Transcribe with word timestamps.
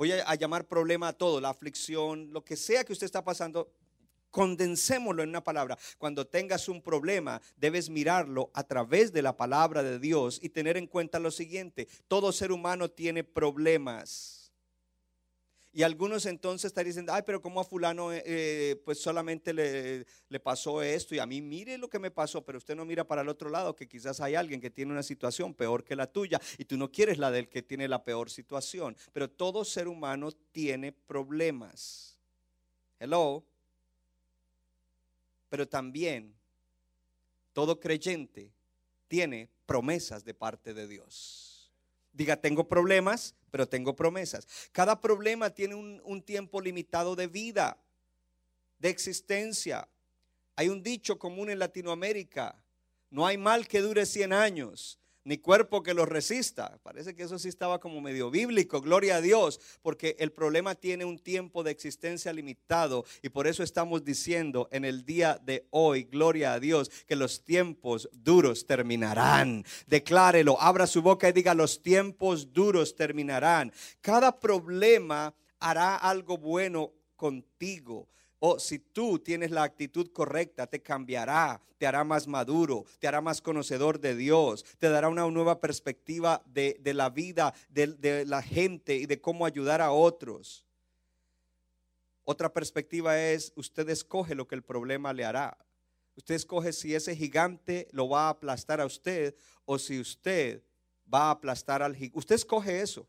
Voy 0.00 0.12
a 0.12 0.34
llamar 0.34 0.66
problema 0.66 1.08
a 1.08 1.12
todo, 1.12 1.42
la 1.42 1.50
aflicción, 1.50 2.32
lo 2.32 2.42
que 2.42 2.56
sea 2.56 2.84
que 2.84 2.94
usted 2.94 3.04
está 3.04 3.22
pasando, 3.22 3.70
condensémoslo 4.30 5.22
en 5.22 5.28
una 5.28 5.44
palabra. 5.44 5.76
Cuando 5.98 6.26
tengas 6.26 6.70
un 6.70 6.80
problema, 6.80 7.42
debes 7.58 7.90
mirarlo 7.90 8.50
a 8.54 8.62
través 8.64 9.12
de 9.12 9.20
la 9.20 9.36
palabra 9.36 9.82
de 9.82 9.98
Dios 9.98 10.38
y 10.42 10.48
tener 10.48 10.78
en 10.78 10.86
cuenta 10.86 11.18
lo 11.18 11.30
siguiente, 11.30 11.86
todo 12.08 12.32
ser 12.32 12.50
humano 12.50 12.90
tiene 12.90 13.24
problemas. 13.24 14.39
Y 15.72 15.82
algunos 15.84 16.26
entonces 16.26 16.66
están 16.66 16.84
diciendo, 16.84 17.12
ay, 17.12 17.22
pero 17.24 17.40
como 17.40 17.60
a 17.60 17.64
fulano 17.64 18.12
eh, 18.12 18.22
eh, 18.26 18.82
pues 18.84 19.00
solamente 19.00 19.54
le, 19.54 20.04
le 20.28 20.40
pasó 20.40 20.82
esto 20.82 21.14
y 21.14 21.20
a 21.20 21.26
mí 21.26 21.40
mire 21.40 21.78
lo 21.78 21.88
que 21.88 22.00
me 22.00 22.10
pasó, 22.10 22.44
pero 22.44 22.58
usted 22.58 22.74
no 22.74 22.84
mira 22.84 23.06
para 23.06 23.22
el 23.22 23.28
otro 23.28 23.50
lado 23.50 23.76
que 23.76 23.86
quizás 23.86 24.20
hay 24.20 24.34
alguien 24.34 24.60
que 24.60 24.70
tiene 24.70 24.90
una 24.90 25.04
situación 25.04 25.54
peor 25.54 25.84
que 25.84 25.94
la 25.94 26.08
tuya 26.08 26.40
y 26.58 26.64
tú 26.64 26.76
no 26.76 26.90
quieres 26.90 27.18
la 27.18 27.30
del 27.30 27.48
que 27.48 27.62
tiene 27.62 27.86
la 27.86 28.02
peor 28.02 28.30
situación. 28.30 28.96
Pero 29.12 29.30
todo 29.30 29.64
ser 29.64 29.86
humano 29.86 30.32
tiene 30.50 30.90
problemas. 30.90 32.18
Hello. 32.98 33.44
Pero 35.48 35.68
también 35.68 36.34
todo 37.52 37.78
creyente 37.78 38.52
tiene 39.06 39.48
promesas 39.66 40.24
de 40.24 40.34
parte 40.34 40.74
de 40.74 40.88
Dios. 40.88 41.49
Diga, 42.12 42.36
tengo 42.36 42.68
problemas, 42.68 43.34
pero 43.50 43.68
tengo 43.68 43.96
promesas. 43.96 44.46
Cada 44.72 45.00
problema 45.00 45.50
tiene 45.50 45.74
un, 45.74 46.22
tiempo 46.22 46.60
limitado 46.60 47.16
de 47.16 47.26
vida, 47.26 47.78
de 48.78 48.90
existencia. 48.90 49.88
Hay 50.56 50.68
un 50.68 50.82
dicho 50.82 51.18
común 51.18 51.50
en 51.50 51.58
Latinoamérica, 51.58 52.62
no 53.10 53.26
hay 53.26 53.36
mal 53.36 53.66
que 53.66 53.80
dure 53.80 54.06
100 54.06 54.32
años, 54.32 54.99
ni 55.24 55.38
cuerpo 55.38 55.82
que 55.82 55.94
lo 55.94 56.06
resista. 56.06 56.78
Parece 56.82 57.14
que 57.14 57.24
eso 57.24 57.38
sí 57.38 57.48
estaba 57.48 57.80
como 57.80 58.00
medio 58.00 58.30
bíblico, 58.30 58.80
gloria 58.80 59.16
a 59.16 59.20
Dios, 59.20 59.60
porque 59.82 60.16
el 60.18 60.32
problema 60.32 60.74
tiene 60.74 61.04
un 61.04 61.18
tiempo 61.18 61.62
de 61.62 61.70
existencia 61.70 62.32
limitado 62.32 63.04
y 63.22 63.28
por 63.28 63.46
eso 63.46 63.62
estamos 63.62 64.04
diciendo 64.04 64.68
en 64.72 64.84
el 64.84 65.04
día 65.04 65.40
de 65.42 65.66
hoy, 65.70 66.04
gloria 66.04 66.54
a 66.54 66.60
Dios, 66.60 66.90
que 67.06 67.16
los 67.16 67.44
tiempos 67.44 68.08
duros 68.12 68.66
terminarán. 68.66 69.64
Declárelo, 69.86 70.60
abra 70.60 70.86
su 70.86 71.02
boca 71.02 71.28
y 71.28 71.32
diga, 71.32 71.54
los 71.54 71.82
tiempos 71.82 72.52
duros 72.52 72.94
terminarán. 72.96 73.72
Cada 74.00 74.38
problema 74.38 75.34
hará 75.58 75.96
algo 75.96 76.38
bueno 76.38 76.92
contigo. 77.16 78.08
O 78.40 78.58
si 78.58 78.78
tú 78.78 79.18
tienes 79.18 79.50
la 79.50 79.62
actitud 79.62 80.10
correcta, 80.12 80.66
te 80.66 80.80
cambiará, 80.80 81.60
te 81.76 81.86
hará 81.86 82.04
más 82.04 82.26
maduro, 82.26 82.86
te 82.98 83.06
hará 83.06 83.20
más 83.20 83.42
conocedor 83.42 84.00
de 84.00 84.16
Dios, 84.16 84.64
te 84.78 84.88
dará 84.88 85.08
una 85.10 85.26
nueva 85.28 85.60
perspectiva 85.60 86.42
de, 86.46 86.78
de 86.80 86.94
la 86.94 87.10
vida, 87.10 87.54
de, 87.68 87.88
de 87.88 88.24
la 88.24 88.42
gente 88.42 88.96
y 88.96 89.04
de 89.04 89.20
cómo 89.20 89.44
ayudar 89.44 89.82
a 89.82 89.92
otros. 89.92 90.64
Otra 92.24 92.52
perspectiva 92.52 93.20
es, 93.20 93.52
usted 93.56 93.88
escoge 93.90 94.34
lo 94.34 94.48
que 94.48 94.54
el 94.54 94.62
problema 94.62 95.12
le 95.12 95.24
hará. 95.24 95.58
Usted 96.16 96.34
escoge 96.34 96.72
si 96.72 96.94
ese 96.94 97.14
gigante 97.14 97.88
lo 97.92 98.08
va 98.08 98.26
a 98.26 98.30
aplastar 98.30 98.80
a 98.80 98.86
usted 98.86 99.34
o 99.64 99.78
si 99.78 100.00
usted 100.00 100.62
va 101.12 101.24
a 101.24 101.30
aplastar 101.32 101.82
al 101.82 101.94
gigante. 101.94 102.18
Usted 102.18 102.34
escoge 102.36 102.80
eso. 102.80 103.06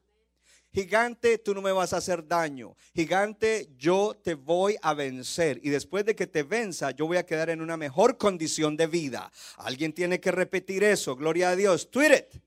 Gigante, 0.74 1.38
tú 1.38 1.54
no 1.54 1.62
me 1.62 1.72
vas 1.72 1.92
a 1.94 1.98
hacer 1.98 2.26
daño. 2.26 2.76
Gigante, 2.94 3.70
yo 3.78 4.16
te 4.24 4.36
voy 4.36 4.78
a 4.82 4.94
vencer. 4.94 5.59
Y 5.64 5.70
después 5.70 6.06
de 6.06 6.16
que 6.16 6.28
te 6.28 6.44
venza, 6.44 6.92
yo 6.92 7.08
voy 7.08 7.18
a 7.18 7.26
quedar 7.26 7.50
en 7.50 7.62
una 7.62 7.76
mejor 7.76 8.18
condición 8.18 8.78
de 8.78 8.88
vida. 8.88 9.31
Alguien 9.58 9.92
tiene 9.92 10.22
que 10.22 10.31
repetir 10.31 10.84
eso. 10.84 11.16
Gloria 11.16 11.50
a 11.50 11.56
Dios. 11.56 11.92
Tweet 11.92 12.14
it. 12.14 12.42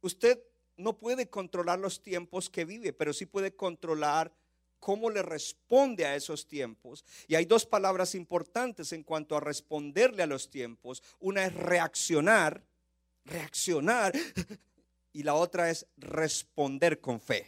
Usted 0.00 0.42
no 0.76 0.98
puede 0.98 1.28
controlar 1.28 1.78
los 1.78 2.02
tiempos 2.02 2.50
que 2.50 2.64
vive, 2.64 2.92
pero 2.92 3.12
sí 3.12 3.26
puede 3.26 3.54
controlar 3.54 4.32
cómo 4.80 5.10
le 5.10 5.22
responde 5.22 6.06
a 6.06 6.16
esos 6.16 6.48
tiempos. 6.48 7.04
Y 7.28 7.36
hay 7.36 7.44
dos 7.44 7.66
palabras 7.66 8.14
importantes 8.14 8.92
en 8.92 9.04
cuanto 9.04 9.36
a 9.36 9.40
responderle 9.40 10.22
a 10.22 10.26
los 10.26 10.50
tiempos. 10.50 11.02
Una 11.20 11.44
es 11.44 11.54
reaccionar, 11.54 12.64
reaccionar, 13.24 14.12
y 15.12 15.22
la 15.22 15.34
otra 15.34 15.70
es 15.70 15.86
responder 15.96 17.00
con 17.00 17.20
fe. 17.20 17.46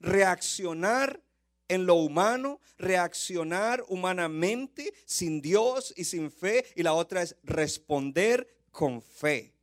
Reaccionar 0.00 1.22
en 1.68 1.86
lo 1.86 1.94
humano, 1.94 2.60
reaccionar 2.76 3.82
humanamente 3.88 4.92
sin 5.06 5.40
Dios 5.40 5.94
y 5.96 6.04
sin 6.04 6.30
fe, 6.30 6.66
y 6.76 6.82
la 6.82 6.92
otra 6.92 7.22
es 7.22 7.36
responder 7.42 8.46
con 8.70 9.00
fe. 9.00 9.54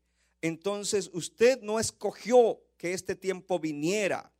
Entonces 0.41 1.09
usted 1.13 1.61
no 1.61 1.79
escogió 1.79 2.61
que 2.77 2.93
este 2.93 3.15
tiempo 3.15 3.59
viniera, 3.59 4.31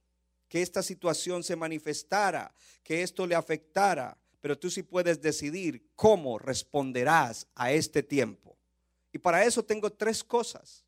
que 0.48 0.62
esta 0.62 0.82
situación 0.82 1.44
se 1.44 1.56
manifestara, 1.56 2.54
que 2.84 3.04
esto 3.04 3.28
le 3.28 3.36
afectara, 3.36 4.18
pero 4.42 4.58
tú 4.58 4.70
sí 4.70 4.82
puedes 4.82 5.22
decidir 5.22 5.86
cómo 5.96 6.40
responderás 6.40 7.48
a 7.54 7.72
este 7.72 8.02
tiempo. 8.02 8.58
Y 9.12 9.20
para 9.20 9.44
eso 9.44 9.64
tengo 9.64 9.92
tres 9.92 10.24
cosas. 10.24 10.86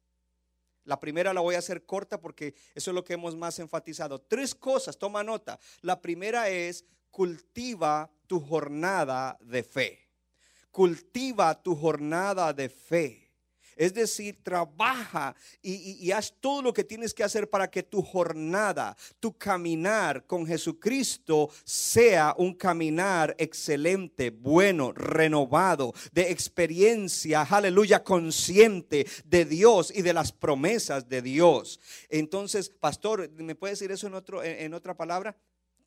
La 0.83 0.99
primera 0.99 1.33
la 1.33 1.41
voy 1.41 1.55
a 1.55 1.59
hacer 1.59 1.85
corta 1.85 2.19
porque 2.19 2.55
eso 2.73 2.91
es 2.91 2.95
lo 2.95 3.03
que 3.03 3.13
hemos 3.13 3.35
más 3.35 3.59
enfatizado. 3.59 4.19
Tres 4.19 4.55
cosas, 4.55 4.97
toma 4.97 5.23
nota. 5.23 5.59
La 5.81 6.01
primera 6.01 6.49
es 6.49 6.85
cultiva 7.11 8.11
tu 8.27 8.39
jornada 8.39 9.37
de 9.41 9.63
fe. 9.63 10.09
Cultiva 10.71 11.61
tu 11.61 11.75
jornada 11.75 12.53
de 12.53 12.69
fe. 12.69 13.30
Es 13.75 13.93
decir, 13.93 14.37
trabaja 14.43 15.35
y, 15.61 16.11
haz 16.11 16.33
todo 16.39 16.61
lo 16.61 16.73
que 16.73 16.83
tienes 16.83 17.13
que 17.13 17.23
hacer 17.23 17.49
para 17.49 17.69
que 17.69 17.83
tu 17.83 18.01
jornada, 18.01 18.97
tu 19.19 19.37
caminar 19.37 20.25
con 20.25 20.45
Jesucristo 20.45 21.49
sea 21.63 22.35
un 22.37 22.53
caminar 22.53 23.35
excelente, 23.37 24.29
bueno, 24.29 24.91
renovado, 24.91 25.93
de 26.11 26.31
experiencia, 26.31 27.41
aleluya, 27.41 28.03
consciente 28.03 29.07
de 29.25 29.45
Dios 29.45 29.91
y 29.95 30.01
de 30.01 30.13
las 30.13 30.31
promesas 30.31 31.07
de 31.07 31.21
Dios. 31.21 31.79
Entonces, 32.09 32.69
pastor, 32.69 33.29
¿me 33.31 33.55
puede 33.55 33.73
decir 33.73 33.91
eso 33.91 34.07
en, 34.07 34.15
otro, 34.15 34.43
en 34.43 34.73
otra 34.73 34.95
palabra? 34.95 35.37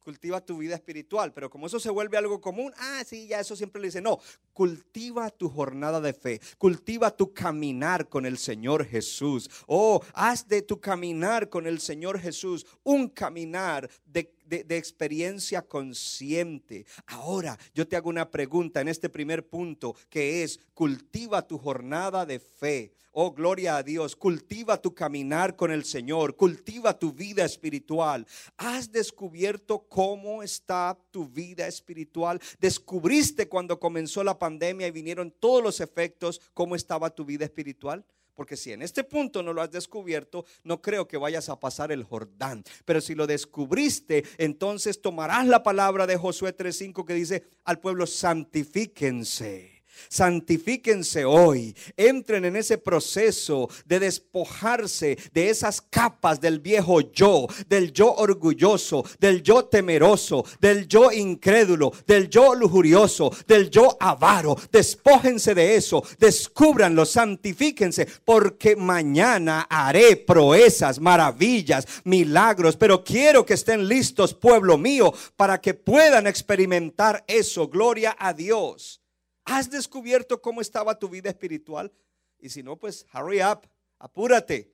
Cultiva 0.05 0.45
tu 0.45 0.59
vida 0.59 0.75
espiritual, 0.75 1.33
pero 1.33 1.49
como 1.51 1.67
eso 1.67 1.81
se 1.81 1.91
vuelve 1.91 2.19
algo 2.19 2.41
común, 2.41 2.73
ah, 2.77 3.03
sí, 3.07 3.27
ya 3.27 3.41
eso 3.41 3.57
siempre 3.57 3.81
le 3.81 3.89
dice, 3.89 4.03
no, 4.03 4.21
cultiva 4.53 5.31
tu 5.31 5.49
jornada 5.49 6.01
de 6.01 6.13
fe, 6.13 6.41
cultiva 6.59 7.11
tu 7.11 7.33
caminar 7.33 8.09
con 8.09 8.27
el 8.27 8.37
Señor 8.39 8.85
Jesús. 8.85 9.51
Oh, 9.67 10.03
haz 10.13 10.47
de 10.47 10.63
tu 10.63 10.79
caminar 10.79 11.49
con 11.49 11.67
el 11.67 11.81
Señor 11.81 12.21
Jesús 12.21 12.67
un 12.83 13.09
caminar 13.09 13.91
de 14.05 14.31
de, 14.45 14.77
experiencia 14.77 15.63
consciente. 15.63 16.87
Ahora 17.07 17.59
yo 17.75 17.87
te 17.87 17.97
hago 17.97 18.09
una 18.09 18.31
pregunta 18.31 18.81
en 18.81 18.89
este 18.89 19.09
primer 19.09 19.47
punto 19.49 19.95
que 20.09 20.43
es, 20.43 20.61
cultiva 20.75 21.47
tu 21.47 21.59
jornada 21.59 22.27
de 22.27 22.39
fe. 22.39 22.93
Oh, 23.17 23.31
gloria 23.31 23.77
a 23.77 23.83
Dios. 23.85 24.17
Cultiva 24.17 24.81
tu 24.83 24.93
caminar 24.93 25.55
con 25.55 25.71
el 25.71 25.85
Señor. 25.85 26.35
Cultiva 26.35 26.99
tu 26.99 27.13
vida 27.13 27.45
espiritual. 27.45 28.27
¿Has 28.57 28.91
descubierto 28.91 29.87
cómo 29.89 30.43
está 30.43 30.99
tu 31.13 31.29
vida 31.29 31.69
espiritual? 31.69 32.41
¿Descubriste 32.59 33.49
cuando 33.49 33.79
comenzó 33.79 34.25
la 34.25 34.37
pandemia 34.37 34.89
y 34.89 34.91
vinieron 34.91 35.31
todos 35.31 35.63
los 35.63 35.81
efectos 35.81 36.41
cómo 36.55 36.75
estaba 36.75 37.09
tu 37.09 37.25
vida 37.25 37.45
espiritual? 37.45 38.05
Porque 38.35 38.57
si 38.57 38.73
en 38.73 38.83
este 38.83 39.05
punto 39.05 39.43
no 39.43 39.53
lo 39.53 39.63
has 39.63 39.71
descubierto, 39.71 40.45
no 40.63 40.81
creo 40.83 41.07
que 41.07 41.17
vayas 41.17 41.49
a 41.49 41.59
pasar 41.59 41.93
el 41.93 42.05
Jordán. 42.05 42.65
Pero 42.85 43.01
si 43.01 43.15
lo 43.15 43.27
descubriste, 43.27 44.25
entonces 44.39 45.01
tomarás 45.01 45.47
la 45.47 45.63
palabra 45.63 46.07
de 46.07 46.17
Josué 46.17 46.57
3.5 46.57 47.05
que 47.05 47.15
dice 47.15 47.45
al 47.65 47.81
pueblo, 47.81 48.07
santifíquense 48.07 49.74
Santifíquense 50.09 51.25
hoy. 51.25 51.75
Entren 51.97 52.45
en 52.45 52.57
ese 52.57 52.79
proceso 52.79 53.69
de 53.87 54.01
despojarse 54.01 55.19
de 55.33 55.51
esas 55.51 55.81
capas 55.81 56.41
del 56.41 56.61
viejo 56.61 57.01
yo, 57.13 57.47
del 57.69 57.93
yo 57.93 58.13
orgulloso, 58.15 59.05
del 59.19 59.43
yo 59.43 59.67
temeroso, 59.67 60.45
del 60.61 60.87
yo 60.87 61.11
incrédulo, 61.11 61.93
del 62.07 62.29
yo 62.29 62.55
lujurioso, 62.55 63.33
del 63.47 63.71
yo 63.71 63.97
avaro. 64.01 64.57
Despójense 64.71 65.55
de 65.55 65.77
eso, 65.77 66.03
descúbranlo, 66.19 67.05
santifíquense, 67.05 68.07
porque 68.25 68.77
mañana 68.77 69.67
haré 69.69 70.17
proezas, 70.17 71.01
maravillas, 71.01 71.87
milagros. 72.05 72.77
Pero 72.77 73.05
quiero 73.05 73.45
que 73.45 73.55
estén 73.55 73.89
listos, 73.89 74.35
pueblo 74.35 74.79
mío, 74.79 75.13
para 75.37 75.61
que 75.61 75.75
puedan 75.75 76.27
experimentar 76.27 77.25
eso. 77.27 77.69
Gloria 77.69 78.17
a 78.19 78.33
Dios. 78.33 79.04
¿Has 79.45 79.71
descubierto 79.71 80.41
cómo 80.41 80.61
estaba 80.61 80.99
tu 80.99 81.09
vida 81.09 81.29
espiritual? 81.29 81.93
Y 82.39 82.49
si 82.49 82.63
no, 82.63 82.77
pues 82.77 83.07
hurry 83.13 83.43
up, 83.43 83.69
apúrate. 83.99 84.73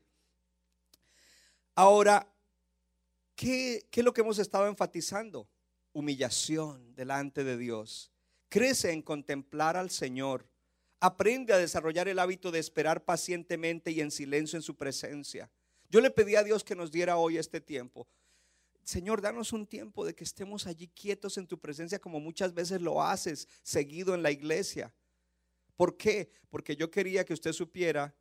Ahora, 1.75 2.33
¿qué, 3.35 3.87
¿qué, 3.91 4.01
es 4.01 4.05
lo 4.05 4.13
que 4.13 4.21
hemos 4.21 4.39
estado 4.39 4.67
enfatizando? 4.69 5.49
Humillación 5.93 6.95
delante 6.95 7.43
de 7.43 7.57
Dios. 7.57 8.13
Crece 8.49 8.93
en 8.93 9.03
contemplar 9.03 9.77
al 9.77 9.91
Señor. 9.91 10.49
Aprende 11.01 11.53
a 11.53 11.59
desarrollar 11.59 12.09
el 12.09 12.19
hábito 12.19 12.51
de 12.51 12.59
esperar 12.59 13.05
pacientemente 13.05 13.91
y 13.91 14.01
en 14.01 14.11
silencio 14.11 14.57
en 14.57 14.63
su 14.63 14.77
presencia. 14.77 15.51
Yo 15.89 16.01
le 16.01 16.11
pedí 16.11 16.37
a 16.37 16.45
Dios 16.45 16.63
que 16.63 16.77
nos 16.77 16.93
diera 16.93 17.17
hoy 17.17 17.39
este 17.39 17.61
tiempo. 17.61 18.07
Señor, 18.85 19.21
danos 19.21 19.53
un 19.53 19.67
tiempo 19.67 20.05
de 20.05 20.15
que 20.15 20.25
estemos 20.25 20.67
allí 20.67 20.89
quietos 20.89 21.39
en 21.39 21.47
tu 21.47 21.59
presencia 21.59 21.99
como 21.99 22.21
muchas 22.21 22.55
veces 22.55 22.81
lo 22.81 23.03
haces 23.03 23.47
seguido 23.63 24.15
en 24.15 24.23
la 24.23 24.31
iglesia. 24.31 24.93
¿Por 25.77 25.97
qué? 25.97 26.31
Porque 26.49 26.77
yo 26.77 26.91
quería 26.91 27.25
que 27.25 27.33
usted 27.33 27.53
supiera 27.53 28.15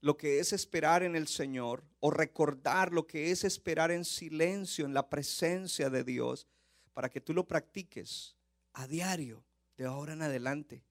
lo 0.00 0.16
que 0.16 0.38
es 0.38 0.52
esperar 0.52 1.02
en 1.02 1.16
el 1.16 1.26
Señor 1.26 1.84
o 2.00 2.10
recordar 2.10 2.92
lo 2.92 3.06
que 3.06 3.30
es 3.30 3.44
esperar 3.44 3.90
en 3.90 4.04
silencio 4.04 4.84
en 4.84 4.94
la 4.94 5.08
presencia 5.08 5.90
de 5.90 6.04
Dios 6.04 6.46
para 6.92 7.08
que 7.08 7.20
tú 7.20 7.34
lo 7.34 7.46
practiques 7.46 8.36
a 8.72 8.86
diario 8.86 9.44
de 9.76 9.86
ahora 9.86 10.12
en 10.12 10.22
adelante. 10.22 10.84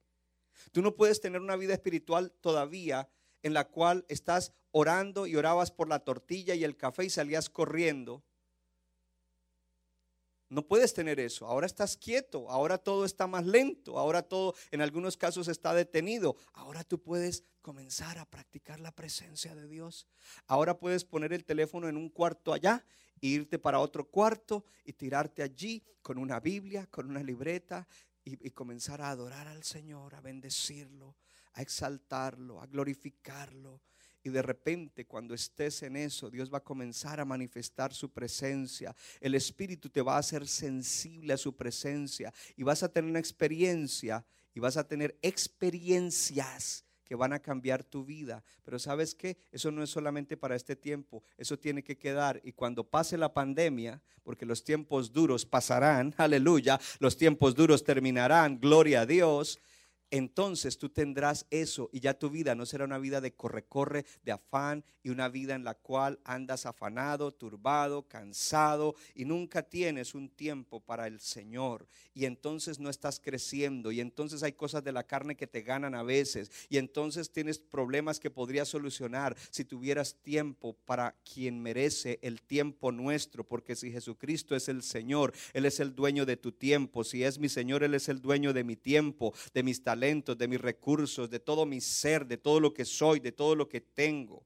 Tú 0.72 0.82
no 0.82 0.94
puedes 0.94 1.20
tener 1.20 1.40
una 1.40 1.56
vida 1.56 1.74
espiritual 1.74 2.32
todavía 2.40 3.08
en 3.42 3.54
la 3.54 3.68
cual 3.68 4.04
estás 4.08 4.52
orando 4.70 5.26
y 5.26 5.36
orabas 5.36 5.70
por 5.70 5.88
la 5.88 6.00
tortilla 6.00 6.54
y 6.54 6.64
el 6.64 6.76
café 6.76 7.04
y 7.04 7.10
salías 7.10 7.48
corriendo 7.48 8.24
no 10.48 10.66
puedes 10.66 10.94
tener 10.94 11.20
eso. 11.20 11.46
Ahora 11.46 11.66
estás 11.66 11.96
quieto, 11.96 12.50
ahora 12.50 12.78
todo 12.78 13.04
está 13.04 13.26
más 13.26 13.46
lento, 13.46 13.98
ahora 13.98 14.22
todo 14.22 14.54
en 14.70 14.80
algunos 14.80 15.16
casos 15.16 15.48
está 15.48 15.74
detenido. 15.74 16.36
Ahora 16.54 16.84
tú 16.84 17.02
puedes 17.02 17.44
comenzar 17.60 18.18
a 18.18 18.24
practicar 18.24 18.80
la 18.80 18.92
presencia 18.92 19.54
de 19.54 19.68
Dios. 19.68 20.06
Ahora 20.46 20.78
puedes 20.78 21.04
poner 21.04 21.32
el 21.32 21.44
teléfono 21.44 21.88
en 21.88 21.96
un 21.96 22.08
cuarto 22.08 22.52
allá, 22.52 22.84
irte 23.20 23.58
para 23.58 23.80
otro 23.80 24.08
cuarto 24.08 24.64
y 24.84 24.92
tirarte 24.92 25.42
allí 25.42 25.84
con 26.00 26.18
una 26.18 26.40
Biblia, 26.40 26.86
con 26.86 27.08
una 27.10 27.22
libreta 27.22 27.86
y, 28.24 28.50
comenzar 28.50 29.00
a 29.00 29.10
adorar 29.10 29.48
al 29.48 29.64
Señor, 29.64 30.14
a 30.14 30.20
bendecirlo, 30.20 31.16
a 31.54 31.62
exaltarlo, 31.62 32.60
a 32.60 32.66
glorificarlo 32.66 33.80
y 34.22 34.30
de 34.30 34.42
repente 34.42 35.06
cuando 35.06 35.34
estés 35.34 35.82
en 35.82 35.96
eso, 35.96 36.30
Dios 36.30 36.52
va 36.52 36.58
a 36.58 36.64
comenzar 36.64 37.20
a 37.20 37.24
manifestar 37.24 37.94
su 37.94 38.10
presencia. 38.10 38.94
El 39.20 39.34
Espíritu 39.34 39.88
te 39.88 40.02
va 40.02 40.16
a 40.16 40.18
hacer 40.18 40.46
sensible 40.46 41.32
a 41.32 41.38
su 41.38 41.56
presencia 41.56 42.32
y 42.56 42.62
vas 42.62 42.82
a 42.82 42.92
tener 42.92 43.10
una 43.10 43.20
experiencia 43.20 44.24
y 44.54 44.60
vas 44.60 44.76
a 44.76 44.86
tener 44.86 45.18
experiencias 45.22 46.84
que 47.04 47.14
van 47.14 47.32
a 47.32 47.38
cambiar 47.40 47.82
tu 47.84 48.04
vida. 48.04 48.44
Pero 48.64 48.78
sabes 48.78 49.14
qué? 49.14 49.38
Eso 49.50 49.70
no 49.70 49.82
es 49.82 49.88
solamente 49.88 50.36
para 50.36 50.56
este 50.56 50.76
tiempo, 50.76 51.24
eso 51.38 51.58
tiene 51.58 51.82
que 51.82 51.96
quedar. 51.96 52.40
Y 52.44 52.52
cuando 52.52 52.84
pase 52.84 53.16
la 53.16 53.32
pandemia, 53.32 54.02
porque 54.22 54.44
los 54.44 54.62
tiempos 54.62 55.10
duros 55.10 55.46
pasarán, 55.46 56.14
aleluya, 56.18 56.78
los 56.98 57.16
tiempos 57.16 57.54
duros 57.54 57.82
terminarán, 57.82 58.60
gloria 58.60 59.00
a 59.00 59.06
Dios 59.06 59.58
entonces 60.10 60.78
tú 60.78 60.88
tendrás 60.88 61.46
eso 61.50 61.90
y 61.92 62.00
ya 62.00 62.14
tu 62.14 62.30
vida 62.30 62.54
no 62.54 62.64
será 62.64 62.84
una 62.84 62.98
vida 62.98 63.20
de 63.20 63.34
corre-corre, 63.34 64.06
de 64.22 64.32
afán 64.32 64.84
y 65.02 65.10
una 65.10 65.28
vida 65.28 65.54
en 65.54 65.64
la 65.64 65.74
cual 65.74 66.18
andas 66.24 66.64
afanado, 66.64 67.32
turbado, 67.32 68.08
cansado 68.08 68.94
y 69.14 69.26
nunca 69.26 69.62
tienes 69.62 70.14
un 70.14 70.30
tiempo 70.30 70.80
para 70.80 71.06
el 71.06 71.20
Señor. 71.20 71.86
Y 72.14 72.24
entonces 72.24 72.78
no 72.78 72.88
estás 72.88 73.20
creciendo 73.20 73.92
y 73.92 74.00
entonces 74.00 74.42
hay 74.42 74.52
cosas 74.52 74.82
de 74.82 74.92
la 74.92 75.04
carne 75.04 75.36
que 75.36 75.46
te 75.46 75.62
ganan 75.62 75.94
a 75.94 76.02
veces 76.02 76.50
y 76.70 76.78
entonces 76.78 77.30
tienes 77.30 77.58
problemas 77.58 78.18
que 78.18 78.30
podrías 78.30 78.68
solucionar 78.68 79.36
si 79.50 79.64
tuvieras 79.64 80.16
tiempo 80.22 80.74
para 80.86 81.16
quien 81.22 81.60
merece 81.60 82.18
el 82.22 82.40
tiempo 82.40 82.92
nuestro, 82.92 83.44
porque 83.44 83.76
si 83.76 83.92
Jesucristo 83.92 84.56
es 84.56 84.68
el 84.68 84.82
Señor, 84.82 85.34
Él 85.52 85.66
es 85.66 85.80
el 85.80 85.94
dueño 85.94 86.24
de 86.24 86.36
tu 86.36 86.52
tiempo, 86.52 87.04
si 87.04 87.24
es 87.24 87.38
mi 87.38 87.48
Señor, 87.48 87.82
Él 87.84 87.94
es 87.94 88.08
el 88.08 88.22
dueño 88.22 88.52
de 88.52 88.64
mi 88.64 88.76
tiempo, 88.76 89.34
de 89.52 89.62
mis 89.62 89.82
talentos 89.82 89.97
de 90.00 90.48
mis 90.48 90.60
recursos, 90.60 91.30
de 91.30 91.40
todo 91.40 91.66
mi 91.66 91.80
ser, 91.80 92.26
de 92.26 92.38
todo 92.38 92.60
lo 92.60 92.72
que 92.72 92.84
soy, 92.84 93.20
de 93.20 93.32
todo 93.32 93.54
lo 93.54 93.68
que 93.68 93.80
tengo. 93.80 94.44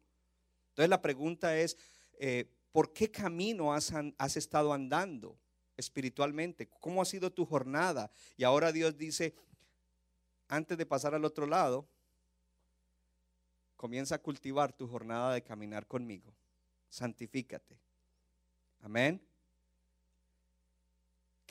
Entonces 0.71 0.89
la 0.89 1.03
pregunta 1.03 1.57
es, 1.59 1.77
eh, 2.19 2.47
¿por 2.73 2.93
qué 2.93 3.11
camino 3.11 3.73
has, 3.73 3.93
has 4.19 4.37
estado 4.37 4.73
andando 4.73 5.39
espiritualmente? 5.77 6.69
¿Cómo 6.81 7.03
ha 7.03 7.05
sido 7.05 7.31
tu 7.31 7.45
jornada? 7.45 8.11
Y 8.37 8.45
ahora 8.45 8.73
Dios 8.73 8.97
dice, 8.97 9.35
antes 10.49 10.79
de 10.79 10.87
pasar 10.87 11.15
al 11.15 11.25
otro 11.25 11.47
lado, 11.47 11.87
comienza 13.77 14.15
a 14.15 14.23
cultivar 14.23 14.73
tu 14.73 14.87
jornada 14.87 15.35
de 15.35 15.43
caminar 15.43 15.87
conmigo. 15.87 16.33
Santifícate. 16.89 17.77
Amén. 18.81 19.21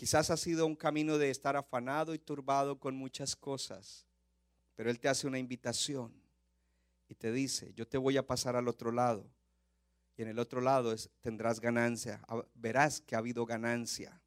Quizás 0.02 0.32
ha 0.32 0.36
sido 0.38 0.66
un 0.66 0.76
camino 0.76 1.20
de 1.20 1.30
estar 1.30 1.56
afanado 1.56 2.16
y 2.16 2.18
turbado 2.18 2.80
con 2.80 2.96
muchas 2.96 3.36
cosas, 3.36 4.04
pero 4.76 4.90
Él 4.90 5.00
te 5.00 5.08
hace 5.08 5.28
una 5.28 5.38
invitación 5.38 6.12
y 7.08 7.14
te 7.14 7.32
dice, 7.32 7.72
yo 7.76 7.88
te 7.88 8.00
voy 8.00 8.18
a 8.18 8.26
pasar 8.26 8.56
al 8.56 8.68
otro 8.68 8.92
lado. 8.92 9.30
Y 10.18 10.24
en 10.24 10.30
el 10.30 10.40
otro 10.40 10.60
lado 10.60 10.96
tendrás 11.22 11.60
ganancia, 11.60 12.20
verás 12.56 13.00
que 13.00 13.14
ha 13.14 13.20
habido 13.20 13.46
ganancia. 13.46 14.20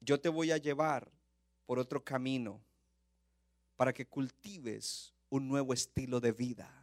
Yo 0.00 0.18
te 0.18 0.28
voy 0.28 0.50
a 0.50 0.56
llevar 0.56 1.08
por 1.64 1.78
otro 1.78 2.02
camino 2.02 2.60
para 3.76 3.92
que 3.92 4.04
cultives 4.04 5.14
un 5.28 5.46
nuevo 5.46 5.72
estilo 5.74 6.18
de 6.18 6.32
vida. 6.32 6.79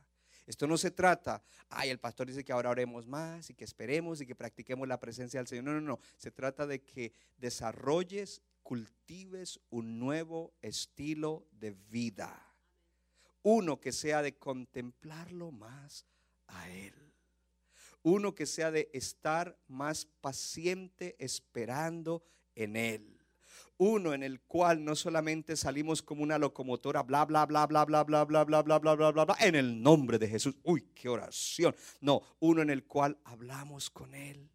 Esto 0.48 0.66
no 0.66 0.78
se 0.78 0.92
trata, 0.92 1.44
ay, 1.68 1.90
el 1.90 2.00
pastor 2.00 2.26
dice 2.28 2.46
que 2.46 2.54
ahora 2.54 2.70
oremos 2.70 3.06
más 3.06 3.50
y 3.50 3.54
que 3.54 3.66
esperemos 3.66 4.22
y 4.22 4.26
que 4.26 4.34
practiquemos 4.34 4.88
la 4.88 4.98
presencia 4.98 5.42
del 5.42 5.48
Señor. 5.48 5.66
No, 5.66 5.74
no, 5.74 5.82
no. 5.82 6.00
Se 6.16 6.32
trata 6.32 6.66
de 6.66 6.82
que 6.82 7.12
desarrolles, 7.38 8.42
cultives 8.64 9.60
un 9.70 10.00
nuevo 10.00 10.54
estilo 10.62 11.46
de 11.52 11.72
vida. 11.72 12.56
Uno 13.44 13.82
que 13.82 13.92
sea 13.92 14.22
de 14.22 14.38
contemplarlo 14.38 15.52
más 15.52 16.06
a 16.48 16.70
Él. 16.70 16.94
Uno 18.02 18.34
que 18.34 18.46
sea 18.46 18.72
de 18.72 18.90
estar 18.94 19.60
más 19.68 20.06
paciente 20.22 21.18
esperando 21.20 22.24
en 22.56 22.78
Él 22.78 23.17
uno 23.78 24.14
en 24.14 24.24
el 24.24 24.42
cual 24.42 24.84
no 24.84 24.96
solamente 24.96 25.56
salimos 25.56 26.02
como 26.02 26.24
una 26.24 26.38
locomotora, 26.38 27.04
bla, 27.04 27.26
bla, 27.26 27.46
bla, 27.46 27.66
bla, 27.66 27.86
bla, 27.86 28.04
bla, 28.04 28.24
bla, 28.24 28.44
bla, 28.44 28.62
bla, 28.62 28.62
bla, 28.62 28.96
bla, 28.96 29.12
bla, 29.12 29.26
bla, 29.26 29.38
en 29.40 29.56
el 29.56 29.82
nombre 29.82 30.18
de 30.18 30.28
Jesús. 30.28 30.56
Uy, 30.64 30.90
qué 30.96 31.10
oración. 31.10 31.76
No, 32.02 32.22
uno 32.40 32.62
en 32.62 32.70
el 32.70 32.86
cual 32.86 33.18
hablamos 33.24 33.90
con 33.90 34.14
Él, 34.16 34.50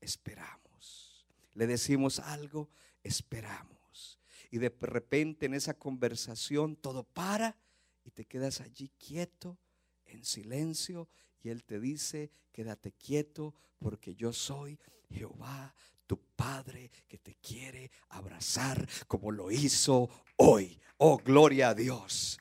esperamos. 0.00 1.26
Le 1.54 1.66
decimos 1.66 2.20
algo, 2.20 2.68
esperamos. 3.02 4.20
Y 4.50 4.58
de 4.58 4.72
repente 4.80 5.46
en 5.46 5.54
esa 5.54 5.74
conversación 5.74 6.76
todo 6.76 7.02
para 7.02 7.56
y 8.04 8.10
te 8.10 8.24
quedas 8.24 8.60
allí 8.60 8.90
quieto, 8.98 9.58
en 10.06 10.24
silencio, 10.24 11.08
y 11.42 11.48
Él 11.48 11.64
te 11.64 11.80
dice, 11.80 12.30
quédate 12.52 12.92
quieto 12.92 13.54
porque 13.78 14.14
yo 14.14 14.32
soy 14.32 14.78
Jehová 15.10 15.74
tu 16.06 16.18
Padre 16.36 16.90
que 17.08 17.18
te 17.18 17.34
quiere 17.36 17.90
abrazar 18.08 18.86
como 19.06 19.30
lo 19.30 19.50
hizo 19.50 20.08
hoy. 20.36 20.78
Oh, 20.98 21.18
gloria 21.18 21.70
a 21.70 21.74
Dios. 21.74 22.38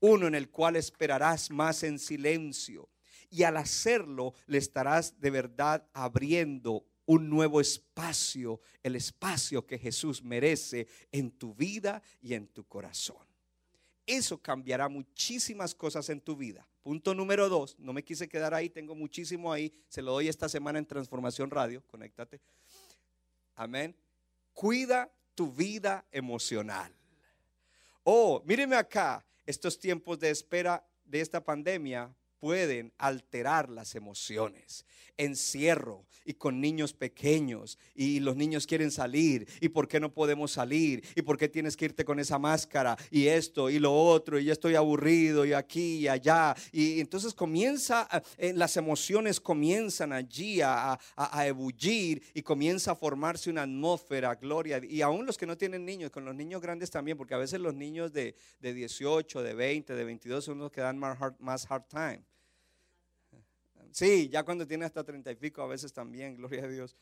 Uno 0.00 0.26
en 0.26 0.34
el 0.34 0.50
cual 0.50 0.76
esperarás 0.76 1.50
más 1.50 1.82
en 1.82 1.98
silencio. 1.98 2.88
Y 3.30 3.42
al 3.42 3.56
hacerlo 3.56 4.34
le 4.46 4.58
estarás 4.58 5.20
de 5.20 5.30
verdad 5.30 5.88
abriendo 5.92 6.84
un 7.06 7.28
nuevo 7.28 7.60
espacio, 7.60 8.60
el 8.82 8.96
espacio 8.96 9.66
que 9.66 9.78
Jesús 9.78 10.22
merece 10.22 10.86
en 11.12 11.30
tu 11.30 11.54
vida 11.54 12.02
y 12.20 12.34
en 12.34 12.48
tu 12.48 12.64
corazón. 12.64 13.26
Eso 14.06 14.38
cambiará 14.38 14.88
muchísimas 14.88 15.74
cosas 15.74 16.08
en 16.10 16.20
tu 16.20 16.36
vida. 16.36 16.68
Punto 16.82 17.14
número 17.14 17.48
dos, 17.48 17.78
no 17.78 17.94
me 17.94 18.04
quise 18.04 18.28
quedar 18.28 18.52
ahí, 18.52 18.68
tengo 18.68 18.94
muchísimo 18.94 19.50
ahí, 19.52 19.72
se 19.88 20.02
lo 20.02 20.12
doy 20.12 20.28
esta 20.28 20.48
semana 20.50 20.78
en 20.78 20.84
Transformación 20.84 21.50
Radio, 21.50 21.82
conéctate. 21.86 22.40
Amén. 23.54 23.96
Cuida 24.52 25.10
tu 25.34 25.50
vida 25.50 26.04
emocional. 26.10 26.94
Oh, 28.02 28.42
míreme 28.44 28.76
acá, 28.76 29.24
estos 29.46 29.78
tiempos 29.78 30.18
de 30.18 30.30
espera 30.30 30.86
de 31.04 31.20
esta 31.20 31.42
pandemia 31.42 32.14
pueden 32.44 32.92
alterar 32.98 33.70
las 33.70 33.94
emociones. 33.94 34.84
Encierro 35.16 36.04
y 36.26 36.34
con 36.34 36.60
niños 36.60 36.92
pequeños 36.92 37.78
y 37.94 38.20
los 38.20 38.36
niños 38.36 38.66
quieren 38.66 38.90
salir 38.90 39.48
y 39.62 39.70
por 39.70 39.88
qué 39.88 39.98
no 39.98 40.12
podemos 40.12 40.52
salir 40.52 41.02
y 41.16 41.22
por 41.22 41.38
qué 41.38 41.48
tienes 41.48 41.74
que 41.74 41.86
irte 41.86 42.04
con 42.04 42.18
esa 42.18 42.38
máscara 42.38 42.98
y 43.10 43.28
esto 43.28 43.70
y 43.70 43.78
lo 43.78 43.94
otro 43.94 44.38
y 44.38 44.44
ya 44.44 44.52
estoy 44.52 44.74
aburrido 44.74 45.46
y 45.46 45.54
aquí 45.54 46.00
y 46.00 46.08
allá. 46.08 46.54
Y 46.70 47.00
entonces 47.00 47.32
comienza 47.32 48.06
eh, 48.36 48.52
las 48.54 48.76
emociones 48.76 49.40
comienzan 49.40 50.12
allí 50.12 50.60
a, 50.60 50.98
a, 51.16 51.46
ebullir 51.46 52.22
y 52.34 52.42
comienza 52.42 52.90
a 52.90 52.94
formarse 52.94 53.48
una 53.48 53.62
atmósfera 53.62 54.34
gloria. 54.34 54.82
Y 54.86 55.00
aún 55.00 55.24
los 55.24 55.38
que 55.38 55.46
no 55.46 55.56
tienen 55.56 55.86
niños 55.86 56.10
con 56.10 56.26
los 56.26 56.34
niños 56.34 56.60
grandes 56.60 56.90
también 56.90 57.16
porque 57.16 57.32
a 57.32 57.38
veces 57.38 57.58
los 57.58 57.74
niños 57.74 58.12
de, 58.12 58.34
de 58.60 58.74
18 58.74 59.42
de 59.42 59.54
20 59.54 59.94
de 59.94 60.04
22 60.04 60.44
son 60.44 60.58
los 60.58 60.70
que 60.70 60.82
dan 60.82 60.98
más 60.98 61.16
más 61.38 61.70
hard 61.70 61.84
time 61.88 62.33
Sí, 63.94 64.28
ya 64.28 64.42
cuando 64.42 64.66
tiene 64.66 64.84
hasta 64.84 65.04
treinta 65.04 65.30
y 65.30 65.36
pico 65.36 65.62
a 65.62 65.68
veces 65.68 65.92
también, 65.92 66.34
gloria 66.34 66.64
a 66.64 66.66
Dios. 66.66 66.96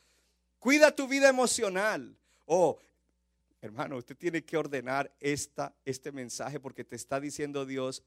Cuida 0.59 0.95
tu 0.95 1.07
vida 1.07 1.27
emocional. 1.27 2.15
Oh, 2.45 2.77
hermano, 3.61 3.97
usted 3.97 4.15
tiene 4.15 4.43
que 4.43 4.57
ordenar 4.57 5.11
esta, 5.19 5.73
este 5.85 6.11
mensaje 6.11 6.59
porque 6.59 6.83
te 6.83 6.95
está 6.95 7.19
diciendo 7.19 7.65
Dios, 7.65 8.03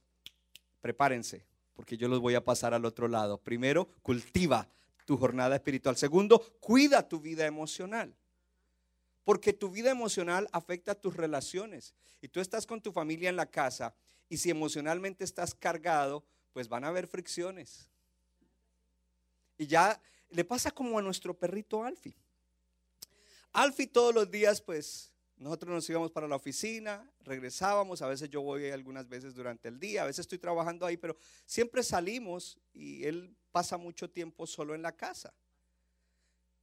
prepárense, 0.80 1.44
porque 1.74 1.96
yo 1.96 2.06
los 2.06 2.20
voy 2.20 2.36
a 2.36 2.44
pasar 2.44 2.74
al 2.74 2.84
otro 2.84 3.08
lado. 3.08 3.38
Primero, 3.38 3.88
cultiva 4.02 4.68
tu 5.04 5.16
jornada 5.16 5.56
espiritual. 5.56 5.96
Segundo, 5.96 6.38
cuida 6.60 7.08
tu 7.08 7.18
vida 7.18 7.44
emocional. 7.44 8.14
Porque 9.24 9.52
tu 9.52 9.68
vida 9.68 9.90
emocional 9.90 10.46
afecta 10.52 10.92
a 10.92 11.00
tus 11.00 11.16
relaciones. 11.16 11.92
Y 12.22 12.28
tú 12.28 12.38
estás 12.38 12.66
con 12.66 12.80
tu 12.80 12.92
familia 12.92 13.30
en 13.30 13.36
la 13.36 13.46
casa 13.46 13.96
y 14.28 14.36
si 14.36 14.48
emocionalmente 14.48 15.24
estás 15.24 15.56
cargado, 15.56 16.22
pues 16.52 16.68
van 16.68 16.84
a 16.84 16.88
haber 16.88 17.08
fricciones. 17.08 17.90
Y 19.58 19.66
ya 19.66 20.00
le 20.30 20.44
pasa 20.44 20.70
como 20.70 20.98
a 20.98 21.02
nuestro 21.02 21.34
perrito 21.34 21.84
Alfie. 21.84 22.16
Alfie 23.52 23.86
todos 23.86 24.14
los 24.14 24.30
días, 24.30 24.60
pues, 24.60 25.12
nosotros 25.36 25.72
nos 25.72 25.88
íbamos 25.90 26.10
para 26.10 26.28
la 26.28 26.36
oficina, 26.36 27.10
regresábamos, 27.20 28.00
a 28.02 28.06
veces 28.06 28.30
yo 28.30 28.42
voy 28.42 28.70
algunas 28.70 29.08
veces 29.08 29.34
durante 29.34 29.68
el 29.68 29.78
día, 29.78 30.02
a 30.02 30.06
veces 30.06 30.20
estoy 30.20 30.38
trabajando 30.38 30.86
ahí, 30.86 30.96
pero 30.96 31.16
siempre 31.44 31.82
salimos 31.82 32.58
y 32.72 33.04
él 33.04 33.34
pasa 33.52 33.76
mucho 33.76 34.10
tiempo 34.10 34.46
solo 34.46 34.74
en 34.74 34.82
la 34.82 34.92
casa. 34.92 35.34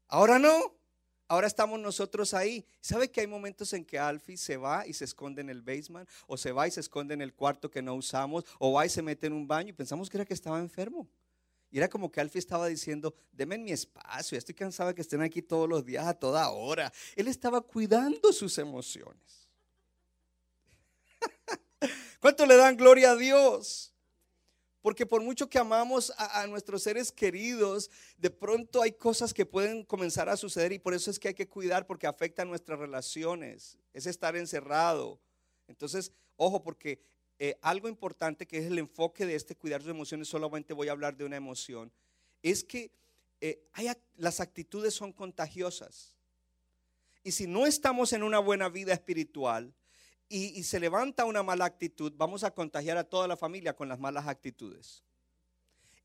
Ahora 0.07 0.39
no, 0.39 0.75
ahora 1.27 1.47
estamos 1.47 1.79
nosotros 1.79 2.33
ahí. 2.33 2.65
¿Sabe 2.81 3.09
que 3.09 3.21
hay 3.21 3.27
momentos 3.27 3.73
en 3.73 3.85
que 3.85 3.97
Alfie 3.97 4.37
se 4.37 4.57
va 4.57 4.85
y 4.85 4.93
se 4.93 5.05
esconde 5.05 5.41
en 5.41 5.49
el 5.49 5.61
basement? 5.61 6.09
O 6.27 6.37
se 6.37 6.51
va 6.51 6.67
y 6.67 6.71
se 6.71 6.79
esconde 6.79 7.13
en 7.13 7.21
el 7.21 7.33
cuarto 7.33 7.69
que 7.69 7.81
no 7.81 7.95
usamos, 7.95 8.43
o 8.59 8.73
va 8.73 8.85
y 8.85 8.89
se 8.89 9.01
mete 9.01 9.27
en 9.27 9.33
un 9.33 9.47
baño 9.47 9.69
y 9.69 9.73
pensamos 9.73 10.09
que 10.09 10.17
era 10.17 10.25
que 10.25 10.33
estaba 10.33 10.59
enfermo. 10.59 11.07
Y 11.73 11.79
era 11.79 11.89
como 11.89 12.11
que 12.11 12.21
Alfie 12.21 12.37
estaba 12.37 12.67
diciendo, 12.67 13.15
denme 13.31 13.57
mi 13.57 13.71
espacio, 13.71 14.37
estoy 14.37 14.53
cansado 14.53 14.89
de 14.89 14.95
que 14.95 15.01
estén 15.01 15.23
aquí 15.23 15.41
todos 15.41 15.67
los 15.67 15.83
días 15.83 16.05
a 16.05 16.13
toda 16.13 16.47
hora. 16.51 16.93
Él 17.15 17.27
estaba 17.27 17.61
cuidando 17.61 18.31
sus 18.31 18.59
emociones. 18.59 19.49
¿Cuánto 22.21 22.45
le 22.45 22.57
dan 22.57 22.77
gloria 22.77 23.13
a 23.13 23.15
Dios? 23.15 23.91
Porque 24.83 25.07
por 25.07 25.23
mucho 25.23 25.49
que 25.49 25.57
amamos 25.57 26.13
a, 26.15 26.41
a, 26.41 26.45
nuestros 26.45 26.83
seres 26.83 27.11
queridos, 27.11 27.89
de 28.17 28.29
pronto 28.29 28.83
hay 28.83 28.91
cosas 28.91 29.33
que 29.33 29.47
pueden 29.47 29.83
comenzar 29.83 30.29
a 30.29 30.37
suceder 30.37 30.73
y 30.73 30.77
por 30.77 30.93
eso 30.93 31.09
es 31.09 31.17
que 31.17 31.29
hay 31.29 31.33
que 31.33 31.49
cuidar 31.49 31.87
porque 31.87 32.05
afecta 32.05 32.45
nuestras 32.45 32.77
relaciones. 32.77 33.79
Es 33.93 34.05
estar 34.05 34.35
encerrado. 34.35 35.19
Entonces, 35.67 36.11
ojo, 36.35 36.61
porque 36.61 37.01
eh, 37.39 37.57
algo 37.61 37.89
importante 37.89 38.47
que 38.47 38.57
es 38.57 38.65
el 38.65 38.79
enfoque 38.79 39.25
de 39.25 39.35
este 39.35 39.55
cuidar 39.55 39.81
sus 39.81 39.91
emociones, 39.91 40.27
solamente 40.27 40.73
voy 40.73 40.87
a 40.87 40.91
hablar 40.91 41.17
de 41.17 41.25
una 41.25 41.35
emoción, 41.35 41.91
es 42.41 42.63
que 42.63 42.91
eh, 43.41 43.61
las 44.15 44.39
actitudes 44.39 44.93
son 44.93 45.11
contagiosas. 45.11 46.15
Y 47.23 47.31
si 47.31 47.47
no 47.47 47.65
estamos 47.65 48.13
en 48.13 48.23
una 48.23 48.39
buena 48.39 48.69
vida 48.69 48.93
espiritual 48.93 49.73
y, 50.29 50.59
y 50.59 50.63
se 50.63 50.79
levanta 50.79 51.25
una 51.25 51.43
mala 51.43 51.65
actitud, 51.65 52.13
vamos 52.15 52.43
a 52.43 52.51
contagiar 52.51 52.97
a 52.97 53.03
toda 53.03 53.27
la 53.27 53.37
familia 53.37 53.75
con 53.75 53.89
las 53.89 53.99
malas 53.99 54.27
actitudes. 54.27 55.03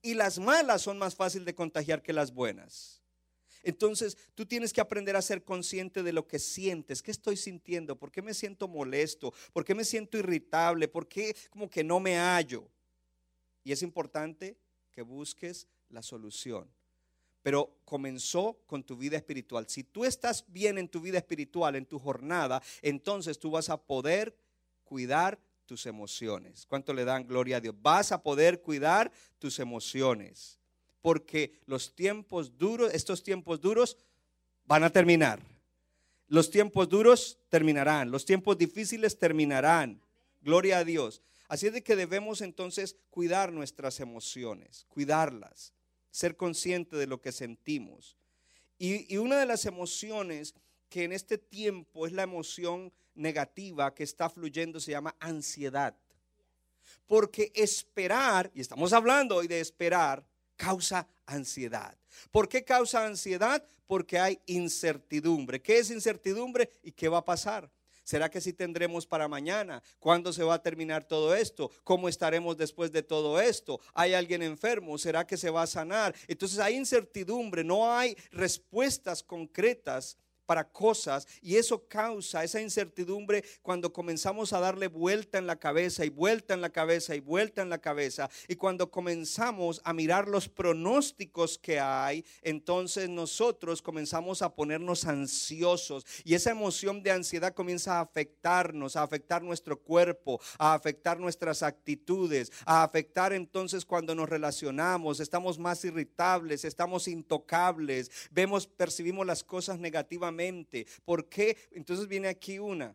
Y 0.01 0.15
las 0.15 0.39
malas 0.39 0.83
son 0.83 0.99
más 0.99 1.17
fáciles 1.17 1.45
de 1.45 1.55
contagiar 1.55 2.03
que 2.03 2.13
las 2.13 2.33
buenas. 2.33 2.98
Entonces 3.63 4.17
tú 4.35 4.47
tienes 4.47 4.73
que 4.73 4.81
aprender 4.81 5.17
a 5.17 5.23
ser 5.23 5.45
consciente 5.45 6.03
de 6.03 6.13
lo 6.13 6.27
que 6.27 6.39
sientes. 6.39 7.03
¿Qué 7.03 7.11
estoy 7.11 7.37
sintiendo? 7.37 7.97
¿Por 7.97 8.11
qué 8.11 8.23
me 8.23 8.35
siento 8.35 8.69
molesto? 8.69 9.33
¿Por 9.53 9.65
qué 9.65 9.75
me 9.75 9.85
siento 9.85 10.19
irritable? 10.19 10.89
¿Por 10.89 11.09
qué 11.09 11.37
como 11.51 11.69
que 11.69 11.85
no 11.85 12.01
me 12.01 12.17
hallo? 12.17 12.69
Y 13.65 13.73
es 13.73 13.83
importante 13.83 14.57
que 14.91 15.03
busques 15.03 15.67
la 15.91 16.03
solución. 16.03 16.69
Pero 17.43 17.79
comenzó 17.85 18.59
con 18.67 18.83
tu 18.83 18.97
vida 18.97 19.17
espiritual. 19.17 19.67
Si 19.69 19.85
tú 19.85 20.05
estás 20.05 20.45
bien 20.49 20.79
en 20.79 20.89
tu 20.89 21.01
vida 21.01 21.19
espiritual, 21.19 21.77
en 21.77 21.87
tu 21.87 21.99
jornada, 21.99 22.63
entonces 22.83 23.39
tú 23.39 23.51
vas 23.51 23.69
a 23.69 23.77
poder 23.77 24.37
cuidar 24.85 25.39
tus 25.67 25.87
emociones. 25.87 26.67
¿Cuánto 26.67 26.93
le 26.93 27.05
dan 27.05 27.27
gloria 27.27 27.59
a 27.59 27.61
Dios? 27.61 27.75
Vas 27.81 28.11
a 28.11 28.23
poder 28.23 28.61
cuidar 28.63 29.13
tus 29.39 29.59
emociones 29.59 30.59
porque 31.01 31.53
los 31.67 31.95
tiempos 31.95 32.59
duros, 32.59 32.93
estos 32.93 33.23
tiempos 33.23 33.61
duros 33.61 33.97
van 34.65 34.85
a 34.85 34.91
terminar. 34.91 35.41
Los 36.29 36.51
tiempos 36.51 36.89
duros 36.89 37.39
terminarán, 37.49 38.11
los 38.11 38.25
tiempos 38.25 38.59
difíciles 38.59 39.19
terminarán. 39.19 40.01
Gloria 40.41 40.79
a 40.79 40.85
Dios. 40.85 41.23
Así 41.49 41.67
es 41.67 41.73
de 41.73 41.83
que 41.83 41.97
debemos 41.97 42.43
entonces 42.43 42.97
cuidar 43.11 43.53
nuestras 43.53 44.01
emociones, 44.01 44.85
cuidarlas, 44.91 45.73
ser 46.11 46.37
consciente 46.37 46.97
de 46.97 47.07
lo 47.07 47.23
que 47.23 47.33
sentimos. 47.33 48.19
Y, 48.77 49.13
y, 49.13 49.17
una 49.17 49.39
de 49.39 49.47
las 49.47 49.65
emociones 49.65 50.55
que 50.91 51.05
en 51.05 51.13
este 51.13 51.39
tiempo 51.39 52.07
es 52.07 52.13
la 52.13 52.23
emoción 52.23 52.93
negativa 53.15 53.95
que 53.95 54.05
está 54.05 54.29
fluyendo 54.29 54.79
se 54.79 54.93
llama 54.93 55.17
ansiedad. 55.19 55.97
Porque 57.07 57.51
esperar, 57.55 58.51
y 58.55 58.61
estamos 58.61 58.93
hablando 58.93 59.37
hoy 59.37 59.49
de 59.49 59.61
esperar, 59.61 60.25
causa 60.59 61.09
ansiedad. 61.25 61.97
¿Por 62.31 62.51
qué 62.51 62.63
causa 62.65 63.07
ansiedad? 63.07 63.65
Porque 63.87 64.19
hay 64.19 64.39
incertidumbre. 64.45 65.63
¿Qué 65.63 65.79
es 65.79 65.91
incertidumbre 65.91 66.69
y 66.83 66.93
qué 66.93 67.09
va 67.09 67.19
a 67.19 67.25
pasar? 67.25 67.71
¿Será 68.05 68.31
que 68.31 68.41
sí 68.41 68.55
tendremos 68.55 69.07
para 69.07 69.29
mañana? 69.29 69.83
¿Cuándo 69.99 70.33
se 70.33 70.43
va 70.43 70.55
a 70.55 70.63
terminar 70.63 71.05
todo 71.05 71.35
esto? 71.35 71.71
¿Cómo 71.85 72.09
estaremos 72.09 72.57
después 72.57 72.91
de 72.91 73.03
todo 73.03 73.39
esto? 73.39 73.81
¿Hay 73.93 74.15
alguien 74.15 74.43
enfermo? 74.43 74.97
¿Será 74.97 75.27
que 75.27 75.37
se 75.37 75.51
va 75.51 75.63
a 75.63 75.67
sanar? 75.67 76.15
Entonces 76.27 76.59
hay 76.59 76.75
incertidumbre, 76.77 77.65
no 77.65 77.93
hay 77.93 78.17
respuestas 78.31 79.23
concretas 79.23 80.17
para 80.49 80.65
cosas 80.65 81.29
y 81.43 81.57
eso 81.57 81.87
causa 81.89 82.43
esa 82.43 82.59
incertidumbre 82.59 83.45
cuando 83.61 83.93
comenzamos 83.93 84.55
a 84.55 84.61
darle 84.61 84.89
vuelta 84.89 85.37
en 85.37 85.47
la 85.47 85.57
cabeza 85.57 86.07
y 86.07 86.09
vuelta 86.09 86.55
en 86.55 86.63
la 86.63 86.71
cabeza 86.71 87.15
y 87.15 87.21
vuelta 87.21 87.61
en 87.61 87.69
la 87.69 87.77
cabeza. 87.77 88.31
Y 88.49 88.57
cuando 88.57 88.91
comenzamos 88.91 89.83
a 89.85 89.93
mirar 89.93 90.27
los 90.27 90.49
pronósticos 90.49 91.59
que 91.59 91.79
hay, 91.79 92.25
entonces 92.41 93.11
nosotros 93.11 93.83
comenzamos 93.83 94.41
a 94.41 94.55
ponernos 94.55 95.05
ansiosos. 95.05 96.07
Y 96.25 96.33
esa 96.33 96.51
emoción 96.51 97.03
de 97.03 97.11
ansiedad 97.11 97.53
comienza 97.53 97.99
a 97.99 98.01
afectarnos, 98.01 98.97
a 98.97 99.03
afectar 99.03 99.43
nuestro 99.43 99.79
cuerpo, 99.79 100.41
a 100.57 100.73
afectar 100.73 101.21
nuestras 101.21 101.63
actitudes, 101.63 102.51
a 102.65 102.85
afectar 102.85 103.35
entonces 103.35 103.85
cuando 103.85 104.15
nos 104.15 104.31
relacionamos, 104.31 105.21
estamos 105.21 105.59
más 105.59 105.85
irritables, 105.85 106.65
estamos 106.65 107.07
intocables, 107.07 108.11
vemos, 108.31 108.67
percibimos 108.67 109.27
las 109.27 109.45
cosas 109.45 109.79
negativamente 109.79 110.38
¿Por 111.05 111.29
qué? 111.29 111.57
Entonces 111.73 112.07
viene 112.07 112.29
aquí 112.29 112.59
una. 112.59 112.95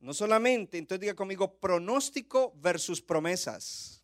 No 0.00 0.14
solamente, 0.14 0.78
entonces 0.78 1.00
diga 1.00 1.14
conmigo, 1.14 1.52
pronóstico 1.58 2.54
versus 2.56 3.02
promesas. 3.02 4.02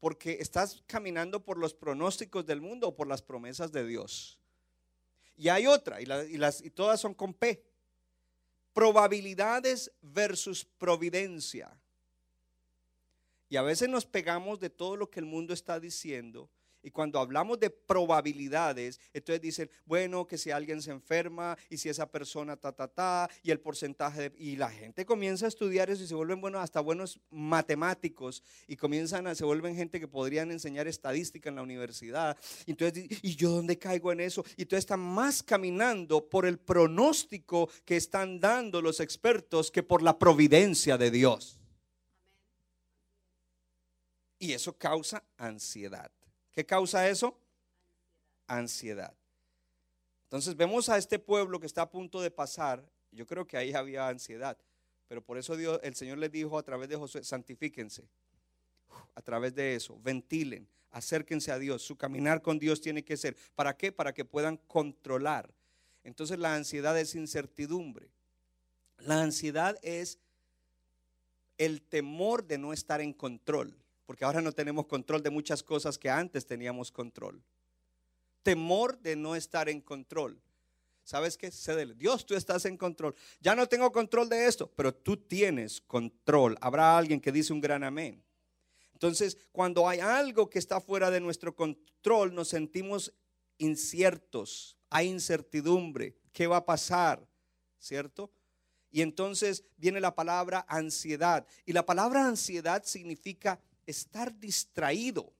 Porque 0.00 0.38
estás 0.40 0.82
caminando 0.86 1.44
por 1.44 1.58
los 1.58 1.74
pronósticos 1.74 2.44
del 2.44 2.60
mundo 2.60 2.88
o 2.88 2.96
por 2.96 3.06
las 3.06 3.22
promesas 3.22 3.70
de 3.70 3.86
Dios. 3.86 4.38
Y 5.36 5.48
hay 5.48 5.66
otra, 5.66 6.00
y, 6.00 6.06
las, 6.06 6.60
y 6.60 6.70
todas 6.70 7.00
son 7.00 7.14
con 7.14 7.32
P. 7.32 7.62
Probabilidades 8.72 9.92
versus 10.02 10.64
providencia. 10.64 11.70
Y 13.48 13.56
a 13.56 13.62
veces 13.62 13.88
nos 13.88 14.04
pegamos 14.06 14.58
de 14.58 14.70
todo 14.70 14.96
lo 14.96 15.08
que 15.08 15.20
el 15.20 15.26
mundo 15.26 15.54
está 15.54 15.78
diciendo 15.78 16.50
Y 16.82 16.90
cuando 16.90 17.18
hablamos 17.18 17.58
de 17.58 17.70
probabilidades, 17.70 19.00
entonces 19.12 19.40
dicen, 19.42 19.70
bueno, 19.84 20.26
que 20.26 20.38
si 20.38 20.50
alguien 20.50 20.80
se 20.80 20.90
enferma 20.92 21.56
y 21.68 21.76
si 21.78 21.88
esa 21.88 22.10
persona 22.10 22.56
ta, 22.56 22.72
ta, 22.72 22.86
ta, 22.88 23.28
y 23.42 23.50
el 23.50 23.60
porcentaje, 23.60 24.30
de- 24.30 24.36
y 24.38 24.56
la 24.56 24.70
gente 24.70 25.04
comienza 25.04 25.46
a 25.46 25.48
estudiar 25.48 25.90
eso 25.90 26.04
y 26.04 26.06
se 26.06 26.14
vuelven 26.14 26.40
buenos, 26.40 26.62
hasta 26.62 26.80
buenos 26.80 27.18
matemáticos 27.30 28.42
y 28.66 28.76
comienzan 28.76 29.26
a, 29.26 29.34
se 29.34 29.44
vuelven 29.44 29.74
gente 29.74 29.98
que 29.98 30.08
podrían 30.08 30.50
enseñar 30.52 30.86
estadística 30.86 31.48
en 31.48 31.56
la 31.56 31.62
universidad. 31.62 32.38
Y 32.64 32.70
Entonces, 32.72 33.06
¿y 33.22 33.34
yo 33.36 33.50
dónde 33.50 33.78
caigo 33.78 34.12
en 34.12 34.20
eso? 34.20 34.44
Y 34.56 34.62
entonces 34.62 34.80
están 34.84 35.00
más 35.00 35.42
caminando 35.42 36.28
por 36.28 36.46
el 36.46 36.58
pronóstico 36.58 37.68
que 37.84 37.96
están 37.96 38.38
dando 38.40 38.80
los 38.80 39.00
expertos 39.00 39.70
que 39.70 39.82
por 39.82 40.02
la 40.02 40.18
providencia 40.18 40.96
de 40.96 41.10
Dios. 41.10 41.58
Y 44.38 44.52
eso 44.52 44.76
causa 44.78 45.24
ansiedad. 45.36 46.10
¿Qué 46.58 46.66
causa 46.66 47.08
eso? 47.08 47.38
Ansiedad. 48.48 49.14
Entonces 50.24 50.56
vemos 50.56 50.88
a 50.88 50.98
este 50.98 51.20
pueblo 51.20 51.60
que 51.60 51.66
está 51.66 51.82
a 51.82 51.88
punto 51.88 52.20
de 52.20 52.32
pasar. 52.32 52.84
Yo 53.12 53.28
creo 53.28 53.46
que 53.46 53.56
ahí 53.56 53.72
había 53.74 54.08
ansiedad. 54.08 54.58
Pero 55.06 55.22
por 55.22 55.38
eso 55.38 55.56
Dios, 55.56 55.78
el 55.84 55.94
Señor 55.94 56.18
les 56.18 56.32
dijo 56.32 56.58
a 56.58 56.64
través 56.64 56.88
de 56.88 56.96
Josué, 56.96 57.22
santifíquense. 57.22 58.08
A 59.14 59.22
través 59.22 59.54
de 59.54 59.76
eso, 59.76 60.00
ventilen, 60.02 60.66
acérquense 60.90 61.52
a 61.52 61.60
Dios. 61.60 61.82
Su 61.82 61.94
caminar 61.94 62.42
con 62.42 62.58
Dios 62.58 62.80
tiene 62.80 63.04
que 63.04 63.16
ser. 63.16 63.36
¿Para 63.54 63.76
qué? 63.76 63.92
Para 63.92 64.12
que 64.12 64.24
puedan 64.24 64.56
controlar. 64.56 65.54
Entonces 66.02 66.40
la 66.40 66.56
ansiedad 66.56 66.98
es 66.98 67.14
incertidumbre. 67.14 68.10
La 68.96 69.22
ansiedad 69.22 69.78
es 69.82 70.18
el 71.56 71.82
temor 71.82 72.48
de 72.48 72.58
no 72.58 72.72
estar 72.72 73.00
en 73.00 73.12
control, 73.12 73.78
porque 74.08 74.24
ahora 74.24 74.40
no 74.40 74.52
tenemos 74.52 74.86
control 74.86 75.22
de 75.22 75.28
muchas 75.28 75.62
cosas 75.62 75.98
que 75.98 76.08
antes 76.08 76.46
teníamos 76.46 76.90
control. 76.90 77.44
Temor 78.42 78.98
de 79.00 79.16
no 79.16 79.36
estar 79.36 79.68
en 79.68 79.82
control. 79.82 80.40
¿Sabes 81.04 81.36
qué? 81.36 81.50
Cédele. 81.50 81.92
Dios, 81.94 82.24
tú 82.24 82.34
estás 82.34 82.64
en 82.64 82.78
control. 82.78 83.14
Ya 83.38 83.54
no 83.54 83.68
tengo 83.68 83.92
control 83.92 84.30
de 84.30 84.46
esto, 84.46 84.72
pero 84.74 84.94
tú 84.94 85.18
tienes 85.18 85.82
control. 85.82 86.56
Habrá 86.62 86.96
alguien 86.96 87.20
que 87.20 87.30
dice 87.30 87.52
un 87.52 87.60
gran 87.60 87.84
amén. 87.84 88.24
Entonces, 88.94 89.36
cuando 89.52 89.86
hay 89.86 90.00
algo 90.00 90.48
que 90.48 90.58
está 90.58 90.80
fuera 90.80 91.10
de 91.10 91.20
nuestro 91.20 91.54
control, 91.54 92.34
nos 92.34 92.48
sentimos 92.48 93.12
inciertos, 93.58 94.74
hay 94.88 95.08
incertidumbre, 95.08 96.16
¿qué 96.32 96.46
va 96.46 96.56
a 96.56 96.64
pasar? 96.64 97.28
¿Cierto? 97.78 98.30
Y 98.90 99.02
entonces 99.02 99.64
viene 99.76 100.00
la 100.00 100.14
palabra 100.14 100.64
ansiedad. 100.66 101.46
Y 101.66 101.74
la 101.74 101.84
palabra 101.84 102.26
ansiedad 102.26 102.82
significa 102.84 103.60
estar 103.88 104.38
distraído. 104.38 105.32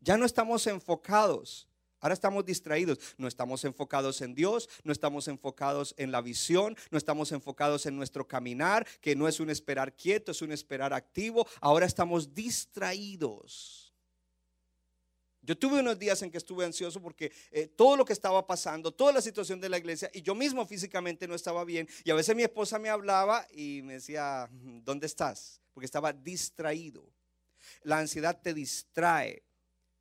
Ya 0.00 0.16
no 0.16 0.24
estamos 0.24 0.66
enfocados. 0.66 1.68
Ahora 2.00 2.14
estamos 2.14 2.44
distraídos. 2.44 2.98
No 3.16 3.28
estamos 3.28 3.64
enfocados 3.64 4.20
en 4.22 4.34
Dios, 4.34 4.68
no 4.82 4.92
estamos 4.92 5.28
enfocados 5.28 5.94
en 5.96 6.10
la 6.10 6.20
visión, 6.20 6.76
no 6.90 6.98
estamos 6.98 7.30
enfocados 7.30 7.86
en 7.86 7.96
nuestro 7.96 8.26
caminar, 8.26 8.86
que 9.00 9.14
no 9.14 9.28
es 9.28 9.38
un 9.38 9.50
esperar 9.50 9.94
quieto, 9.94 10.32
es 10.32 10.42
un 10.42 10.50
esperar 10.50 10.92
activo. 10.92 11.46
Ahora 11.60 11.86
estamos 11.86 12.34
distraídos. 12.34 13.81
Yo 15.44 15.58
tuve 15.58 15.80
unos 15.80 15.98
días 15.98 16.22
en 16.22 16.30
que 16.30 16.38
estuve 16.38 16.64
ansioso 16.64 17.02
porque 17.02 17.32
eh, 17.50 17.66
todo 17.66 17.96
lo 17.96 18.04
que 18.04 18.12
estaba 18.12 18.46
pasando, 18.46 18.92
toda 18.92 19.12
la 19.12 19.20
situación 19.20 19.60
de 19.60 19.68
la 19.68 19.78
iglesia, 19.78 20.08
y 20.14 20.22
yo 20.22 20.36
mismo 20.36 20.64
físicamente 20.66 21.26
no 21.26 21.34
estaba 21.34 21.64
bien. 21.64 21.88
Y 22.04 22.10
a 22.12 22.14
veces 22.14 22.36
mi 22.36 22.44
esposa 22.44 22.78
me 22.78 22.88
hablaba 22.88 23.46
y 23.52 23.82
me 23.82 23.94
decía, 23.94 24.48
¿dónde 24.52 25.06
estás? 25.06 25.60
Porque 25.74 25.86
estaba 25.86 26.12
distraído. 26.12 27.12
La 27.82 27.98
ansiedad 27.98 28.40
te 28.40 28.54
distrae 28.54 29.42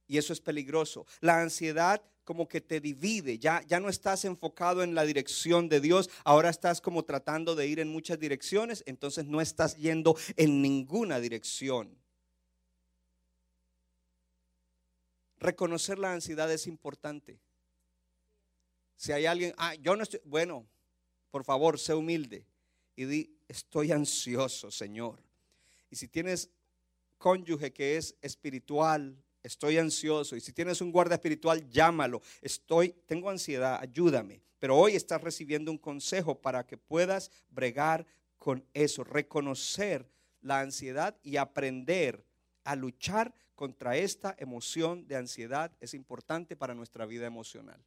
y 0.08 0.18
eso 0.18 0.32
es 0.32 0.42
peligroso. 0.42 1.08
La 1.22 1.42
ansiedad 1.42 2.04
como 2.24 2.48
que 2.48 2.62
te 2.62 2.80
divide, 2.80 3.40
ya, 3.40 3.64
ya 3.68 3.80
no 3.80 3.90
estás 3.90 4.26
enfocado 4.26 4.84
en 4.84 4.94
la 4.94 5.06
dirección 5.06 5.70
de 5.70 5.82
Dios, 5.82 6.10
ahora 6.24 6.50
estás 6.50 6.82
como 6.82 7.04
tratando 7.04 7.56
de 7.56 7.68
ir 7.68 7.80
en 7.80 7.90
muchas 7.90 8.20
direcciones, 8.20 8.84
entonces 8.86 9.26
no 9.26 9.42
estás 9.42 9.76
yendo 9.78 10.16
en 10.38 10.62
ninguna 10.62 11.20
dirección. 11.20 12.01
Reconocer 15.42 15.98
la 15.98 16.14
ansiedad 16.14 16.52
es 16.52 16.68
importante. 16.68 17.40
Si 18.96 19.12
hay 19.12 19.26
alguien, 19.26 19.56
ah, 19.58 19.74
yo 19.74 19.96
no 19.96 20.04
estoy, 20.04 20.22
bueno, 20.24 20.68
por 21.32 21.44
favor, 21.44 21.80
sé 21.80 21.96
humilde 21.96 22.46
y 22.96 23.06
di, 23.06 23.36
estoy 23.48 23.92
ansioso, 23.92 24.70
Señor. 24.70 25.18
Y 25.90 25.96
si 25.96 26.08
tienes 26.08 26.52
cónyuge 27.18 27.74
que 27.74 27.98
es 27.98 28.16
espiritual, 28.22 29.18
estoy 29.42 29.80
ansioso. 29.80 30.36
Y 30.36 30.42
si 30.42 30.54
tienes 30.54 30.80
un 30.80 30.92
guarda 30.92 31.16
espiritual, 31.16 31.68
llámalo. 31.72 32.22
Estoy, 32.40 32.94
tengo 33.08 33.32
ansiedad, 33.32 33.80
ayúdame. 33.82 34.44
Pero 34.60 34.78
hoy 34.78 34.96
estás 34.96 35.22
recibiendo 35.22 35.72
un 35.72 35.80
consejo 35.80 36.40
para 36.40 36.68
que 36.68 36.78
puedas 36.78 37.32
bregar 37.50 38.06
con 38.38 38.64
eso, 38.76 39.04
reconocer 39.04 40.08
la 40.42 40.60
ansiedad 40.60 41.18
y 41.24 41.38
aprender 41.38 42.24
a 42.64 42.76
luchar 42.76 43.34
contra 43.62 43.96
esta 43.96 44.34
emoción 44.40 45.06
de 45.08 45.18
ansiedad 45.18 45.72
es 45.80 45.94
importante 45.94 46.56
para 46.56 46.74
nuestra 46.74 47.06
vida 47.06 47.28
emocional. 47.28 47.80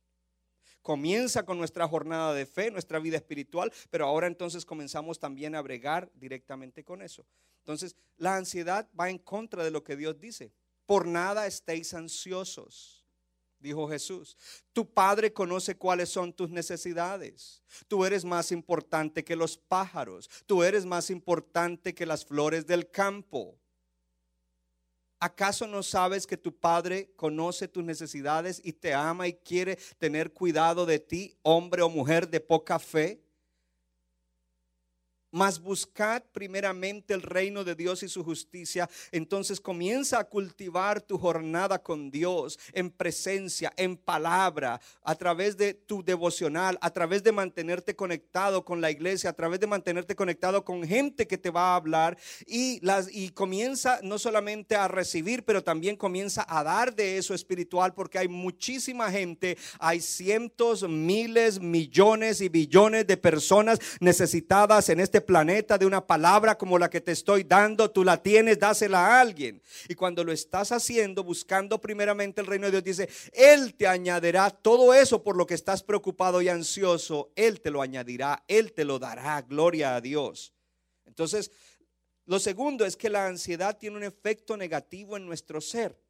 Comienza 0.82 1.44
con 1.44 1.58
nuestra 1.58 1.88
jornada 1.88 2.32
de 2.32 2.46
fe, 2.46 2.70
nuestra 2.70 3.00
vida 3.00 3.16
espiritual, 3.16 3.72
pero 3.90 4.06
ahora 4.06 4.28
entonces 4.28 4.64
comenzamos 4.64 5.18
también 5.18 5.56
a 5.56 5.60
bregar 5.62 6.12
directamente 6.14 6.84
con 6.84 7.02
eso. 7.02 7.26
Entonces, 7.58 7.96
la 8.18 8.36
ansiedad 8.36 8.88
va 8.96 9.10
en 9.10 9.18
contra 9.18 9.64
de 9.64 9.72
lo 9.72 9.82
que 9.82 9.96
Dios 9.96 10.20
dice. 10.20 10.52
Por 10.86 11.08
nada 11.08 11.44
estéis 11.48 11.92
ansiosos, 11.92 13.04
dijo 13.58 13.88
Jesús. 13.88 14.36
Tu 14.72 14.88
Padre 14.88 15.32
conoce 15.32 15.76
cuáles 15.76 16.08
son 16.08 16.32
tus 16.32 16.50
necesidades. 16.50 17.64
Tú 17.88 18.04
eres 18.04 18.24
más 18.24 18.52
importante 18.52 19.24
que 19.24 19.34
los 19.34 19.58
pájaros. 19.58 20.30
Tú 20.46 20.62
eres 20.62 20.86
más 20.86 21.10
importante 21.10 21.96
que 21.96 22.06
las 22.06 22.24
flores 22.24 22.64
del 22.64 22.88
campo. 22.92 23.58
¿Acaso 25.24 25.66
no 25.66 25.82
sabes 25.82 26.26
que 26.26 26.36
tu 26.36 26.54
Padre 26.54 27.10
conoce 27.16 27.66
tus 27.66 27.82
necesidades 27.82 28.60
y 28.62 28.74
te 28.74 28.92
ama 28.92 29.26
y 29.26 29.32
quiere 29.32 29.78
tener 29.96 30.34
cuidado 30.34 30.84
de 30.84 30.98
ti, 30.98 31.34
hombre 31.40 31.80
o 31.80 31.88
mujer 31.88 32.28
de 32.28 32.40
poca 32.40 32.78
fe? 32.78 33.23
Mas 35.34 35.58
buscad 35.58 36.22
primeramente 36.30 37.12
el 37.12 37.20
reino 37.20 37.64
de 37.64 37.74
Dios 37.74 38.04
y 38.04 38.08
su 38.08 38.22
justicia. 38.22 38.88
Entonces 39.10 39.60
comienza 39.60 40.20
a 40.20 40.24
cultivar 40.24 41.00
tu 41.00 41.18
jornada 41.18 41.82
con 41.82 42.08
Dios 42.08 42.56
en 42.72 42.88
presencia, 42.88 43.72
en 43.76 43.96
palabra, 43.96 44.80
a 45.02 45.14
través 45.16 45.56
de 45.56 45.74
tu 45.74 46.04
devocional, 46.04 46.78
a 46.80 46.90
través 46.90 47.24
de 47.24 47.32
mantenerte 47.32 47.96
conectado 47.96 48.64
con 48.64 48.80
la 48.80 48.92
iglesia, 48.92 49.30
a 49.30 49.32
través 49.32 49.58
de 49.58 49.66
mantenerte 49.66 50.14
conectado 50.14 50.64
con 50.64 50.84
gente 50.84 51.26
que 51.26 51.36
te 51.36 51.50
va 51.50 51.72
a 51.72 51.76
hablar 51.76 52.16
y 52.46 52.78
las 52.86 53.12
y 53.12 53.30
comienza 53.30 53.98
no 54.04 54.20
solamente 54.20 54.76
a 54.76 54.86
recibir, 54.86 55.44
pero 55.44 55.64
también 55.64 55.96
comienza 55.96 56.46
a 56.48 56.62
dar 56.62 56.94
de 56.94 57.18
eso 57.18 57.34
espiritual 57.34 57.92
porque 57.92 58.20
hay 58.20 58.28
muchísima 58.28 59.10
gente, 59.10 59.58
hay 59.80 60.00
cientos, 60.00 60.88
miles, 60.88 61.58
millones 61.58 62.40
y 62.40 62.48
billones 62.48 63.08
de 63.08 63.16
personas 63.16 63.80
necesitadas 63.98 64.88
en 64.90 65.00
este 65.00 65.23
planeta 65.24 65.78
de 65.78 65.86
una 65.86 66.06
palabra 66.06 66.56
como 66.56 66.78
la 66.78 66.90
que 66.90 67.00
te 67.00 67.12
estoy 67.12 67.44
dando, 67.44 67.90
tú 67.90 68.04
la 68.04 68.22
tienes, 68.22 68.58
dásela 68.58 69.06
a 69.06 69.20
alguien. 69.20 69.62
Y 69.88 69.94
cuando 69.94 70.22
lo 70.24 70.32
estás 70.32 70.72
haciendo, 70.72 71.24
buscando 71.24 71.80
primeramente 71.80 72.40
el 72.40 72.46
reino 72.46 72.66
de 72.66 72.72
Dios, 72.72 72.84
dice, 72.84 73.08
Él 73.32 73.74
te 73.74 73.86
añadirá 73.86 74.50
todo 74.50 74.94
eso 74.94 75.22
por 75.22 75.36
lo 75.36 75.46
que 75.46 75.54
estás 75.54 75.82
preocupado 75.82 76.42
y 76.42 76.48
ansioso, 76.48 77.32
Él 77.36 77.60
te 77.60 77.70
lo 77.70 77.82
añadirá, 77.82 78.44
Él 78.48 78.72
te 78.72 78.84
lo 78.84 78.98
dará, 78.98 79.42
gloria 79.42 79.96
a 79.96 80.00
Dios. 80.00 80.52
Entonces, 81.06 81.50
lo 82.26 82.38
segundo 82.38 82.84
es 82.84 82.96
que 82.96 83.10
la 83.10 83.26
ansiedad 83.26 83.76
tiene 83.76 83.96
un 83.96 84.04
efecto 84.04 84.56
negativo 84.56 85.16
en 85.16 85.26
nuestro 85.26 85.60
ser. 85.60 86.00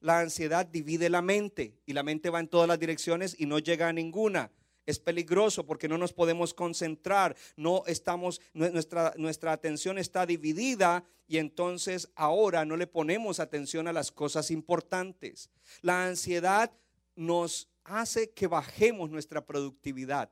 La 0.00 0.20
ansiedad 0.20 0.66
divide 0.66 1.10
la 1.10 1.22
mente 1.22 1.78
y 1.86 1.92
la 1.92 2.02
mente 2.02 2.30
va 2.30 2.40
en 2.40 2.48
todas 2.48 2.66
las 2.66 2.78
direcciones 2.78 3.36
y 3.38 3.46
no 3.46 3.58
llega 3.58 3.88
a 3.88 3.92
ninguna 3.92 4.50
es 4.86 4.98
peligroso 4.98 5.66
porque 5.66 5.88
no 5.88 5.98
nos 5.98 6.12
podemos 6.12 6.54
concentrar, 6.54 7.36
no 7.56 7.82
estamos, 7.86 8.40
nuestra, 8.52 9.14
nuestra 9.16 9.52
atención 9.52 9.98
está 9.98 10.26
dividida 10.26 11.04
y 11.26 11.38
entonces 11.38 12.10
ahora 12.16 12.64
no 12.64 12.76
le 12.76 12.86
ponemos 12.86 13.38
atención 13.40 13.86
a 13.86 13.92
las 13.92 14.10
cosas 14.10 14.50
importantes. 14.50 15.50
La 15.80 16.06
ansiedad 16.06 16.72
nos 17.14 17.68
hace 17.84 18.30
que 18.30 18.46
bajemos 18.46 19.10
nuestra 19.10 19.44
productividad. 19.46 20.30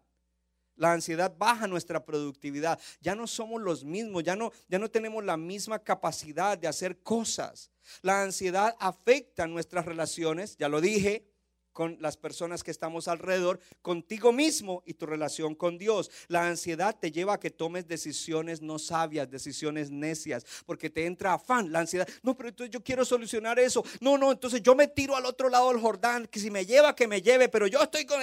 La 0.74 0.92
ansiedad 0.92 1.34
baja 1.36 1.66
nuestra 1.66 2.04
productividad. 2.04 2.80
Ya 3.00 3.16
no 3.16 3.26
somos 3.26 3.60
los 3.60 3.84
mismos, 3.84 4.22
ya 4.22 4.36
no, 4.36 4.52
ya 4.68 4.78
no 4.78 4.88
tenemos 4.88 5.24
la 5.24 5.36
misma 5.36 5.80
capacidad 5.80 6.56
de 6.56 6.68
hacer 6.68 7.00
cosas. 7.02 7.70
La 8.00 8.22
ansiedad 8.22 8.76
afecta 8.78 9.46
nuestras 9.46 9.86
relaciones, 9.86 10.56
ya 10.56 10.68
lo 10.68 10.80
dije, 10.80 11.27
con 11.78 11.96
las 12.00 12.16
personas 12.16 12.64
que 12.64 12.72
estamos 12.72 13.06
alrededor, 13.06 13.60
contigo 13.82 14.32
mismo 14.32 14.82
y 14.84 14.94
tu 14.94 15.06
relación 15.06 15.54
con 15.54 15.78
Dios. 15.78 16.10
La 16.26 16.44
ansiedad 16.44 16.98
te 16.98 17.12
lleva 17.12 17.34
a 17.34 17.38
que 17.38 17.50
tomes 17.50 17.86
decisiones 17.86 18.60
no 18.60 18.80
sabias, 18.80 19.30
decisiones 19.30 19.88
necias, 19.88 20.44
porque 20.66 20.90
te 20.90 21.06
entra 21.06 21.34
afán, 21.34 21.70
la 21.70 21.78
ansiedad. 21.78 22.08
No, 22.24 22.36
pero 22.36 22.48
entonces 22.48 22.72
yo 22.72 22.82
quiero 22.82 23.04
solucionar 23.04 23.60
eso. 23.60 23.84
No, 24.00 24.18
no, 24.18 24.32
entonces 24.32 24.60
yo 24.60 24.74
me 24.74 24.88
tiro 24.88 25.14
al 25.14 25.24
otro 25.24 25.48
lado 25.48 25.68
del 25.68 25.80
Jordán, 25.80 26.26
que 26.26 26.40
si 26.40 26.50
me 26.50 26.66
lleva, 26.66 26.96
que 26.96 27.06
me 27.06 27.22
lleve, 27.22 27.48
pero 27.48 27.68
yo 27.68 27.80
estoy 27.80 28.04
con... 28.04 28.20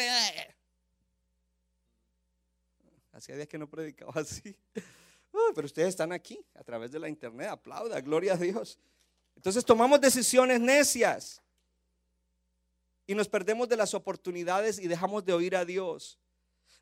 Hacía 3.14 3.36
días 3.38 3.48
que 3.48 3.58
no 3.58 3.70
predicaba 3.70 4.12
así. 4.16 4.54
pero 5.56 5.66
ustedes 5.66 5.88
están 5.88 6.12
aquí 6.12 6.46
a 6.56 6.64
través 6.66 6.92
de 6.92 7.00
la 7.00 7.08
internet. 7.08 7.48
Aplauda, 7.48 8.02
gloria 8.02 8.34
a 8.34 8.38
Dios. 8.38 8.78
Entonces 9.34 9.64
tomamos 9.64 10.02
decisiones 10.02 10.60
necias 10.60 11.42
y 13.08 13.16
nos 13.16 13.28
perdemos 13.28 13.70
de 13.70 13.78
las 13.78 13.94
oportunidades 13.94 14.80
y 14.80 14.88
dejamos 14.88 15.26
de 15.26 15.34
oír 15.34 15.56
a 15.56 15.66
Dios. 15.66 16.20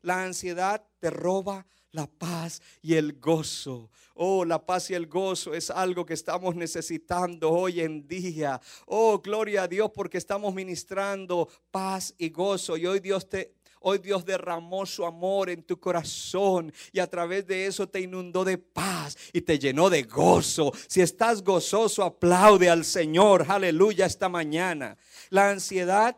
La 0.02 0.22
ansiedad 0.22 0.86
te 1.00 1.10
roba 1.10 1.66
la 1.94 2.06
paz 2.06 2.60
y 2.82 2.94
el 2.94 3.14
gozo. 3.20 3.90
Oh, 4.14 4.44
la 4.44 4.64
paz 4.66 4.90
y 4.90 4.94
el 4.94 5.06
gozo 5.06 5.54
es 5.54 5.70
algo 5.70 6.04
que 6.04 6.14
estamos 6.14 6.54
necesitando 6.56 7.50
hoy 7.50 7.80
en 7.80 8.06
día. 8.06 8.60
Oh, 8.86 9.20
gloria 9.20 9.62
a 9.62 9.68
Dios 9.68 9.90
porque 9.94 10.18
estamos 10.18 10.52
ministrando 10.52 11.48
paz 11.70 12.14
y 12.18 12.30
gozo. 12.30 12.76
Y 12.76 12.86
hoy 12.86 13.00
Dios 13.00 13.28
te, 13.28 13.53
Hoy 13.86 13.98
Dios 13.98 14.24
derramó 14.24 14.86
su 14.86 15.04
amor 15.04 15.50
en 15.50 15.62
tu 15.62 15.78
corazón 15.78 16.72
y 16.90 17.00
a 17.00 17.06
través 17.06 17.46
de 17.46 17.66
eso 17.66 17.86
te 17.86 18.00
inundó 18.00 18.42
de 18.42 18.56
paz 18.56 19.14
y 19.30 19.42
te 19.42 19.58
llenó 19.58 19.90
de 19.90 20.04
gozo. 20.04 20.72
Si 20.88 21.02
estás 21.02 21.42
gozoso, 21.44 22.02
aplaude 22.02 22.70
al 22.70 22.86
Señor. 22.86 23.44
Aleluya 23.46 24.06
esta 24.06 24.30
mañana. 24.30 24.96
La 25.28 25.50
ansiedad 25.50 26.16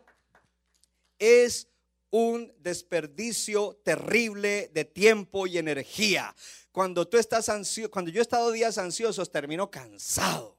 es 1.19 1.67
un 2.09 2.53
desperdicio 2.59 3.77
terrible 3.83 4.71
de 4.73 4.85
tiempo 4.85 5.45
y 5.45 5.57
energía. 5.57 6.33
Cuando 6.71 7.05
tú 7.05 7.17
estás 7.17 7.49
ansioso, 7.49 7.91
cuando 7.91 8.11
yo 8.11 8.21
he 8.21 8.21
estado 8.21 8.49
días 8.53 8.77
ansiosos, 8.77 9.29
termino 9.29 9.69
cansado 9.69 10.57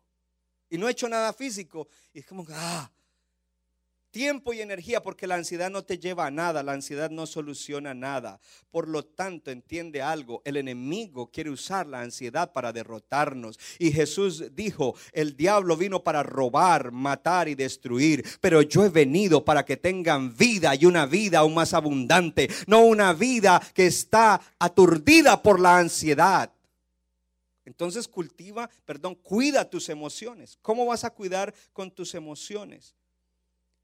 y 0.69 0.77
no 0.77 0.89
he 0.89 0.93
hecho 0.93 1.09
nada 1.09 1.33
físico. 1.33 1.89
Y 2.13 2.19
es 2.19 2.27
como, 2.27 2.45
ah, 2.51 2.91
tiempo 4.11 4.53
y 4.53 4.61
energía 4.61 5.03
porque 5.03 5.27
la 5.27 5.37
ansiedad 5.37 5.71
no 5.71 5.85
te 5.85 5.99
lleva 5.99 6.27
a 6.27 6.31
nada, 6.31 6.63
la 6.63 6.73
ansiedad 6.73 7.11
no 7.11 7.27
soluciona 7.27 7.95
nada. 7.95 8.41
Por 8.71 8.89
lo 8.89 9.05
tanto, 9.05 9.51
entiende 9.51 10.03
algo, 10.03 10.43
el 10.45 10.57
enemigo 10.57 11.31
quiere 11.31 11.51
usar 11.51 11.87
la 11.87 12.01
ansiedad 12.01 12.53
para 12.53 12.73
derrotarnos. 12.73 13.59
Y 13.79 13.93
Jesús 13.93 14.55
dijo, 14.55 14.95
el 15.13 15.37
diablo 15.37 15.77
vino 15.77 16.03
para 16.03 16.23
robar, 16.23 16.93
matar 16.93 17.49
y 17.49 17.55
destruir, 17.55 18.25
pero 18.41 18.63
yo 18.63 18.85
he 18.85 18.91
venido 18.91 19.45
para 19.45 19.65
que 19.65 19.77
tengan 19.77 20.37
vida 20.37 20.75
y 20.75 20.87
una 20.87 21.07
vida 21.07 21.41
aún 21.41 21.55
más 21.55 21.75
abundante, 21.75 22.49
no 22.67 22.81
una 22.81 23.13
vida 23.13 23.63
que 23.75 23.87
está 23.87 24.41
aturdida 24.59 25.43
por 25.43 25.61
la 25.61 25.79
ansiedad. 25.79 26.53
Entonces 27.65 28.09
cultiva, 28.09 28.71
perdón, 28.87 29.15
cuida 29.15 29.69
tus 29.69 29.91
emociones. 29.91 30.59
¿Cómo 30.63 30.87
vas 30.87 31.05
a 31.05 31.11
cuidar 31.11 31.55
con 31.75 31.91
tus 31.91 32.15
emociones? 32.15 32.95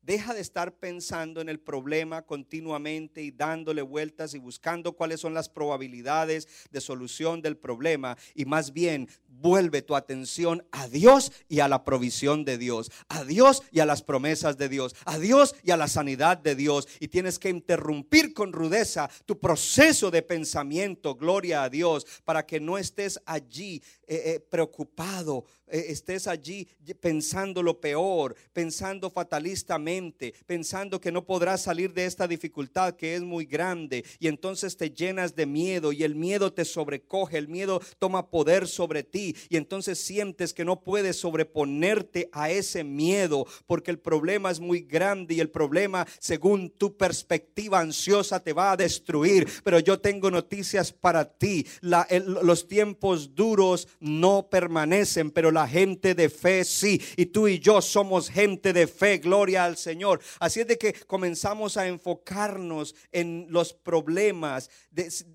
Deja 0.04 0.34
de 0.34 0.42
estar 0.42 0.74
pensando 0.74 1.40
en 1.40 1.48
el 1.48 1.58
problema 1.58 2.20
continuamente 2.22 3.22
y 3.22 3.30
dándole 3.30 3.80
vueltas 3.80 4.34
y 4.34 4.38
buscando 4.38 4.92
cuáles 4.92 5.20
son 5.20 5.32
las 5.32 5.48
probabilidades 5.48 6.46
de 6.70 6.82
solución 6.82 7.40
del 7.40 7.56
problema. 7.56 8.18
Y 8.34 8.44
más 8.44 8.74
bien 8.74 9.08
vuelve 9.26 9.80
tu 9.80 9.96
atención 9.96 10.62
a 10.72 10.88
Dios 10.88 11.32
y 11.48 11.60
a 11.60 11.68
la 11.68 11.84
provisión 11.84 12.44
de 12.44 12.58
Dios, 12.58 12.90
a 13.08 13.24
Dios 13.24 13.62
y 13.72 13.80
a 13.80 13.86
las 13.86 14.02
promesas 14.02 14.58
de 14.58 14.68
Dios, 14.68 14.94
a 15.06 15.18
Dios 15.18 15.54
y 15.62 15.70
a 15.70 15.78
la 15.78 15.88
sanidad 15.88 16.36
de 16.36 16.54
Dios. 16.54 16.86
Y 17.00 17.08
tienes 17.08 17.38
que 17.38 17.48
interrumpir 17.48 18.34
con 18.34 18.52
rudeza 18.52 19.08
tu 19.24 19.40
proceso 19.40 20.10
de 20.10 20.20
pensamiento, 20.20 21.14
gloria 21.14 21.62
a 21.62 21.70
Dios, 21.70 22.06
para 22.26 22.44
que 22.44 22.60
no 22.60 22.76
estés 22.76 23.18
allí 23.24 23.82
eh, 24.06 24.34
eh, 24.34 24.40
preocupado, 24.40 25.44
eh, 25.66 25.86
estés 25.88 26.26
allí 26.26 26.68
pensando 27.00 27.62
lo 27.62 27.80
peor, 27.80 28.36
pensando 28.52 29.10
fatalistamente, 29.10 30.34
pensando 30.46 31.00
que 31.00 31.10
no 31.10 31.24
podrás 31.24 31.62
salir 31.62 31.92
de 31.94 32.04
esta 32.04 32.28
dificultad 32.28 32.96
que 32.96 33.14
es 33.14 33.22
muy 33.22 33.46
grande 33.46 34.04
y 34.18 34.28
entonces 34.28 34.76
te 34.76 34.90
llenas 34.90 35.34
de 35.34 35.46
miedo 35.46 35.92
y 35.92 36.04
el 36.04 36.14
miedo 36.14 36.52
te 36.52 36.64
sobrecoge, 36.64 37.38
el 37.38 37.48
miedo 37.48 37.80
toma 37.98 38.30
poder 38.30 38.68
sobre 38.68 39.02
ti 39.02 39.34
y 39.48 39.56
entonces 39.56 39.98
sientes 39.98 40.52
que 40.52 40.64
no 40.64 40.82
puedes 40.82 41.16
sobreponerte 41.16 42.28
a 42.32 42.50
ese 42.50 42.84
miedo 42.84 43.46
porque 43.66 43.90
el 43.90 43.98
problema 43.98 44.50
es 44.50 44.60
muy 44.60 44.80
grande 44.80 45.34
y 45.34 45.40
el 45.40 45.50
problema 45.50 46.06
según 46.18 46.70
tu 46.70 46.96
perspectiva 46.96 47.80
ansiosa 47.80 48.40
te 48.40 48.52
va 48.52 48.72
a 48.72 48.76
destruir. 48.76 49.48
Pero 49.64 49.78
yo 49.78 49.98
tengo 49.98 50.30
noticias 50.30 50.92
para 50.92 51.24
ti. 51.24 51.66
los 51.80 52.68
tiempos 52.68 53.34
duros 53.34 53.88
no 54.04 54.48
permanecen, 54.50 55.30
pero 55.30 55.50
la 55.50 55.66
gente 55.66 56.14
de 56.14 56.28
fe 56.28 56.62
sí. 56.64 57.00
Y 57.16 57.26
tú 57.26 57.48
y 57.48 57.58
yo 57.58 57.80
somos 57.80 58.28
gente 58.28 58.74
de 58.74 58.86
fe, 58.86 59.16
gloria 59.16 59.64
al 59.64 59.78
Señor. 59.78 60.20
Así 60.38 60.60
es 60.60 60.66
de 60.66 60.76
que 60.76 60.92
comenzamos 60.92 61.78
a 61.78 61.86
enfocarnos 61.86 62.94
en 63.12 63.46
los 63.48 63.72
problemas 63.72 64.68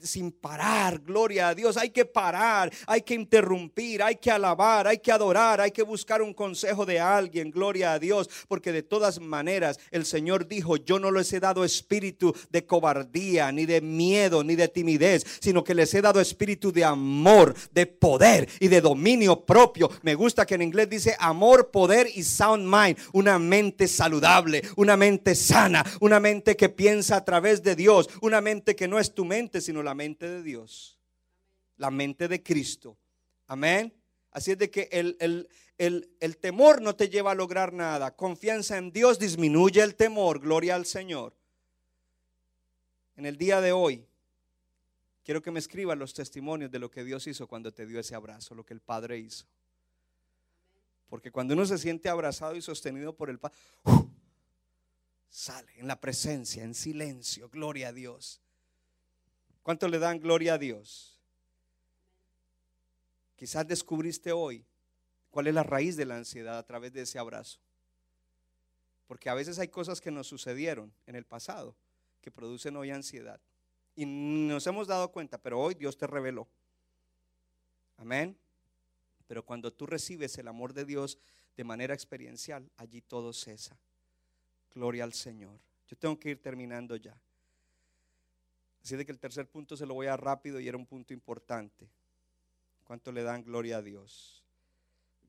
sin 0.02 0.32
parar, 0.32 1.00
gloria 1.00 1.50
a 1.50 1.56
Dios. 1.56 1.78
Hay 1.78 1.90
que 1.90 2.06
parar, 2.06 2.72
hay 2.86 3.02
que 3.02 3.16
interrumpir, 3.16 4.04
hay 4.04 4.18
que 4.18 4.30
alabar, 4.30 4.88
hay 4.88 5.00
que 5.00 5.12
adorar, 5.12 5.60
hay 5.60 5.72
que 5.72 5.84
buscar 5.84 6.22
un 6.22 6.34
consejo 6.34 6.86
de 6.86 7.00
alguien, 7.00 7.50
gloria 7.50 7.94
a 7.94 8.00
Dios. 8.00 8.30
Porque 8.48 8.72
de 8.72 8.84
todas 8.84 9.20
maneras 9.20 9.80
el 9.90 10.06
Señor 10.06 10.48
dijo, 10.48 10.78
yo 10.78 11.00
no 11.00 11.10
les 11.10 11.34
he 11.34 11.40
dado 11.40 11.66
espíritu 11.66 12.36
de 12.52 12.66
cobardía, 12.68 13.52
ni 13.52 13.66
de 13.66 13.82
miedo, 13.82 14.44
ni 14.44 14.56
de 14.56 14.68
timidez, 14.68 15.26
sino 15.40 15.64
que 15.64 15.74
les 15.74 15.92
he 15.96 16.02
dado 16.04 16.22
espíritu 16.22 16.72
de 16.72 16.84
amor, 16.86 17.56
de 17.72 17.88
poder 17.88 18.48
y 18.60 18.67
de 18.67 18.82
dominio 18.82 19.45
propio. 19.45 19.89
Me 20.02 20.15
gusta 20.15 20.45
que 20.45 20.56
en 20.56 20.62
inglés 20.62 20.89
dice 20.89 21.15
amor, 21.19 21.72
poder 21.72 22.08
y 22.13 22.24
sound 22.24 22.65
mind. 22.65 22.98
Una 23.13 23.39
mente 23.39 23.88
saludable, 23.88 24.62
una 24.76 24.98
mente 24.98 25.36
sana, 25.36 25.86
una 26.00 26.19
mente 26.19 26.56
que 26.56 26.69
piensa 26.69 27.17
a 27.17 27.26
través 27.26 27.63
de 27.63 27.76
Dios, 27.76 28.10
una 28.22 28.41
mente 28.41 28.76
que 28.76 28.88
no 28.88 29.00
es 29.00 29.13
tu 29.13 29.26
mente, 29.26 29.62
sino 29.62 29.84
la 29.84 29.95
mente 29.95 30.30
de 30.30 30.43
Dios. 30.43 30.98
La 31.78 31.91
mente 31.91 32.28
de 32.28 32.43
Cristo. 32.43 32.98
Amén. 33.48 33.93
Así 34.32 34.52
es 34.52 34.58
de 34.58 34.69
que 34.69 34.89
el, 34.91 35.17
el, 35.19 36.10
el, 36.19 36.38
temor 36.38 36.82
no 36.82 36.95
te 36.95 37.10
lleva 37.10 37.32
a 37.32 37.36
lograr 37.36 37.74
nada. 37.74 38.15
Confianza 38.15 38.78
en 38.78 38.91
Dios 38.91 39.17
disminuye 39.17 39.82
el 39.82 39.95
temor. 39.95 40.39
Gloria 40.39 40.76
al 40.76 40.86
Señor. 40.86 41.36
En 43.15 43.26
el 43.26 43.38
día 43.38 43.60
de 43.60 43.72
hoy, 43.72 44.06
quiero 45.30 45.44
que 45.44 45.52
me 45.52 45.60
escriban 45.60 46.00
los 46.00 46.15
testimonios 46.15 46.72
de 46.72 46.80
lo 46.80 46.89
que 46.89 47.04
Dios 47.04 47.28
hizo 47.28 47.48
cuando 47.48 47.72
te 47.72 47.86
dio 47.86 48.00
ese 48.00 48.15
abrazo, 48.15 48.56
lo 48.56 48.65
que 48.65 48.74
el 48.74 48.80
Padre 48.80 49.20
hizo. 49.20 49.46
Porque 51.08 51.32
cuando 51.32 51.54
uno 51.54 51.68
se 51.68 51.78
siente 51.78 52.10
abrazado 52.10 52.56
y 52.56 52.63
sostenido 52.63 53.15
por 53.15 53.30
el 53.30 53.38
Padre, 53.38 53.56
sale 55.30 55.72
en 55.78 55.86
la 55.86 56.02
presencia, 56.02 56.63
en 56.63 56.74
silencio, 56.74 57.48
gloria 57.48 57.89
a 57.89 57.94
Dios. 57.94 58.42
¿Cuánto 59.62 59.88
le 59.88 60.00
dan 60.00 60.20
gloria 60.20 60.56
a 60.56 60.58
Dios? 60.58 61.22
Quizás 63.36 63.68
descubriste 63.68 64.32
hoy 64.32 64.65
cuál 65.30 65.46
es 65.46 65.54
la 65.54 65.62
raíz 65.62 65.96
de 65.96 66.06
la 66.06 66.18
ansiedad 66.18 66.58
a 66.58 66.65
través 66.65 66.92
de 66.92 67.04
ese 67.04 67.20
abrazo. 67.20 67.60
Porque 69.06 69.30
a 69.30 69.36
veces 69.36 69.60
hay 69.60 69.68
cosas 69.68 70.02
que 70.02 70.10
nos 70.10 70.26
sucedieron 70.26 70.92
en 71.06 71.15
el 71.15 71.26
pasado 71.28 71.76
que 72.20 72.32
producen 72.32 72.76
hoy 72.78 72.89
ansiedad. 72.89 73.39
Y 74.00 74.06
nos 74.06 74.66
hemos 74.66 74.88
dado 74.88 75.12
cuenta, 75.12 75.38
pero 75.38 75.60
hoy 75.60 75.74
Dios 75.74 75.98
te 75.98 76.08
reveló. 76.08 76.48
Amén. 77.98 78.38
Pero 79.28 79.44
cuando 79.44 79.74
tú 79.74 79.86
recibes 79.86 80.38
el 80.38 80.48
amor 80.48 80.72
de 80.72 80.86
Dios 80.86 81.20
de 81.58 81.66
manera 81.66 81.94
experiencial, 81.94 82.72
allí 82.78 83.02
todo 83.02 83.34
cesa. 83.34 83.78
Gloria 84.74 85.04
al 85.04 85.12
Señor. 85.12 85.60
Yo 85.86 85.98
tengo 85.98 86.18
que 86.18 86.30
ir 86.30 86.42
terminando 86.42 86.96
ya. 86.96 87.14
Así 88.82 88.96
de 88.96 89.06
que 89.06 89.12
el 89.12 89.20
tercer 89.20 89.50
punto 89.50 89.76
se 89.76 89.86
lo 89.86 89.96
voy 89.96 90.08
a 90.08 90.16
rápido 90.16 90.62
y 90.62 90.70
era 90.70 90.78
un 90.78 90.86
punto 90.86 91.14
importante. 91.14 91.90
¿Cuánto 92.86 93.12
le 93.12 93.24
dan 93.24 93.44
gloria 93.44 93.80
a 93.80 93.82
Dios? 93.82 94.46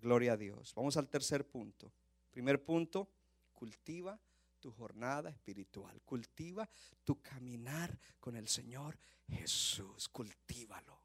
Gloria 0.00 0.35
a 0.35 0.37
Dios. 0.37 0.72
Vamos 0.76 0.96
al 0.96 1.09
tercer 1.09 1.44
punto. 1.44 1.90
Primer 2.30 2.64
punto, 2.64 3.09
cultiva 3.52 4.16
tu 4.60 4.70
jornada 4.72 5.30
espiritual. 5.30 6.00
Cultiva 6.02 6.68
tu 7.02 7.20
caminar 7.20 7.98
con 8.20 8.36
el 8.36 8.46
Señor 8.46 8.98
Jesús. 9.28 10.08
Cultívalo. 10.08 11.00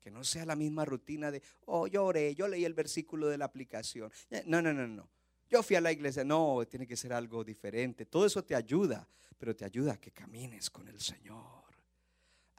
Que 0.00 0.10
no 0.10 0.24
sea 0.24 0.46
la 0.46 0.56
misma 0.56 0.84
rutina 0.84 1.30
de, 1.30 1.42
oh, 1.66 1.86
yo 1.86 2.04
oré, 2.06 2.34
yo 2.34 2.48
leí 2.48 2.64
el 2.64 2.72
versículo 2.72 3.28
de 3.28 3.36
la 3.36 3.44
aplicación. 3.44 4.10
Eh, 4.30 4.44
no, 4.46 4.62
no, 4.62 4.72
no, 4.72 4.86
no. 4.86 5.10
Yo 5.50 5.62
fui 5.62 5.76
a 5.76 5.80
la 5.80 5.92
iglesia. 5.92 6.24
No, 6.24 6.64
tiene 6.68 6.86
que 6.86 6.96
ser 6.96 7.12
algo 7.12 7.44
diferente. 7.44 8.06
Todo 8.06 8.24
eso 8.24 8.42
te 8.44 8.54
ayuda, 8.54 9.06
pero 9.36 9.54
te 9.54 9.64
ayuda 9.64 9.94
a 9.94 10.00
que 10.00 10.12
camines 10.12 10.70
con 10.70 10.88
el 10.88 11.00
Señor. 11.00 11.59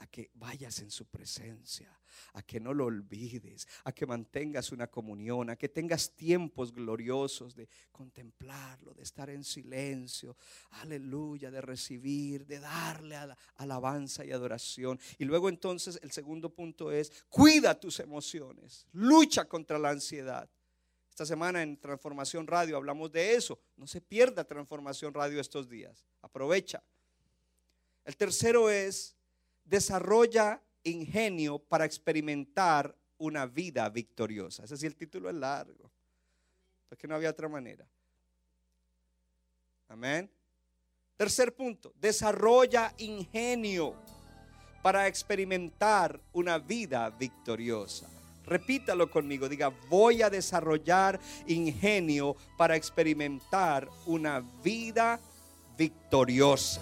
A 0.02 0.08
que 0.08 0.32
vayas 0.34 0.80
en 0.80 0.90
su 0.90 1.06
presencia, 1.06 1.96
a 2.34 2.42
que 2.42 2.60
no 2.60 2.74
lo 2.74 2.86
olvides, 2.86 3.68
a 3.84 3.92
que 3.92 4.08
mantengas 4.08 4.72
una 4.72 4.88
comunión, 4.88 5.52
a 5.52 5.56
que 5.56 5.70
tengas 5.70 6.16
tiempos 6.16 6.74
gloriosos 6.74 7.56
de 7.56 7.70
contemplarlo, 7.92 8.96
de 8.96 9.04
estar 9.04 9.30
en 9.30 9.44
silencio, 9.44 10.36
aleluya, 10.72 11.52
de 11.52 11.62
recibir, 11.62 12.48
de 12.48 12.60
darle 12.60 13.16
alabanza 13.58 14.26
y 14.26 14.32
adoración. 14.32 15.00
Y 15.20 15.26
luego 15.26 15.50
entonces 15.50 16.00
el 16.02 16.12
segundo 16.12 16.50
punto 16.50 16.92
es, 16.92 17.24
cuida 17.30 17.80
tus 17.80 18.00
emociones, 18.00 18.88
lucha 18.94 19.46
contra 19.46 19.78
la 19.78 19.92
ansiedad. 19.92 20.50
Esta 21.12 21.28
semana 21.28 21.62
en 21.62 21.80
Transformación 21.80 22.48
Radio 22.48 22.76
hablamos 22.76 23.12
de 23.12 23.36
eso. 23.36 23.60
No 23.78 23.86
se 23.86 24.02
pierda 24.02 24.46
Transformación 24.46 25.14
Radio 25.14 25.40
estos 25.40 25.70
días. 25.70 26.04
Aprovecha. 26.24 26.84
El 28.04 28.18
tercero 28.18 28.68
es, 28.72 29.16
desarrolla 29.72 30.62
ingenio 30.84 31.58
para 31.58 31.86
experimentar 31.86 32.94
una 33.18 33.46
vida 33.46 33.88
victoriosa. 33.88 34.66
Ese 34.66 34.76
sí, 34.76 34.86
el 34.86 34.98
título 34.98 35.30
es 35.30 35.36
largo. 35.36 35.90
Porque 36.90 37.08
no 37.08 37.16
había 37.16 37.30
otra 37.30 37.48
manera. 37.48 37.88
Amén. 39.88 40.30
Tercer 41.16 41.56
punto, 41.56 41.94
desarrolla 41.96 42.94
ingenio 42.98 43.96
para 44.82 45.08
experimentar 45.08 46.20
una 46.34 46.58
vida 46.58 47.10
victoriosa. 47.10 48.10
Repítalo 48.46 49.10
conmigo, 49.10 49.48
diga, 49.48 49.70
voy 49.88 50.22
a 50.22 50.30
desarrollar 50.30 51.18
ingenio 51.48 52.36
para 52.58 52.76
experimentar 52.76 53.88
una 54.06 54.42
vida 54.64 55.18
victoriosa. 55.78 56.82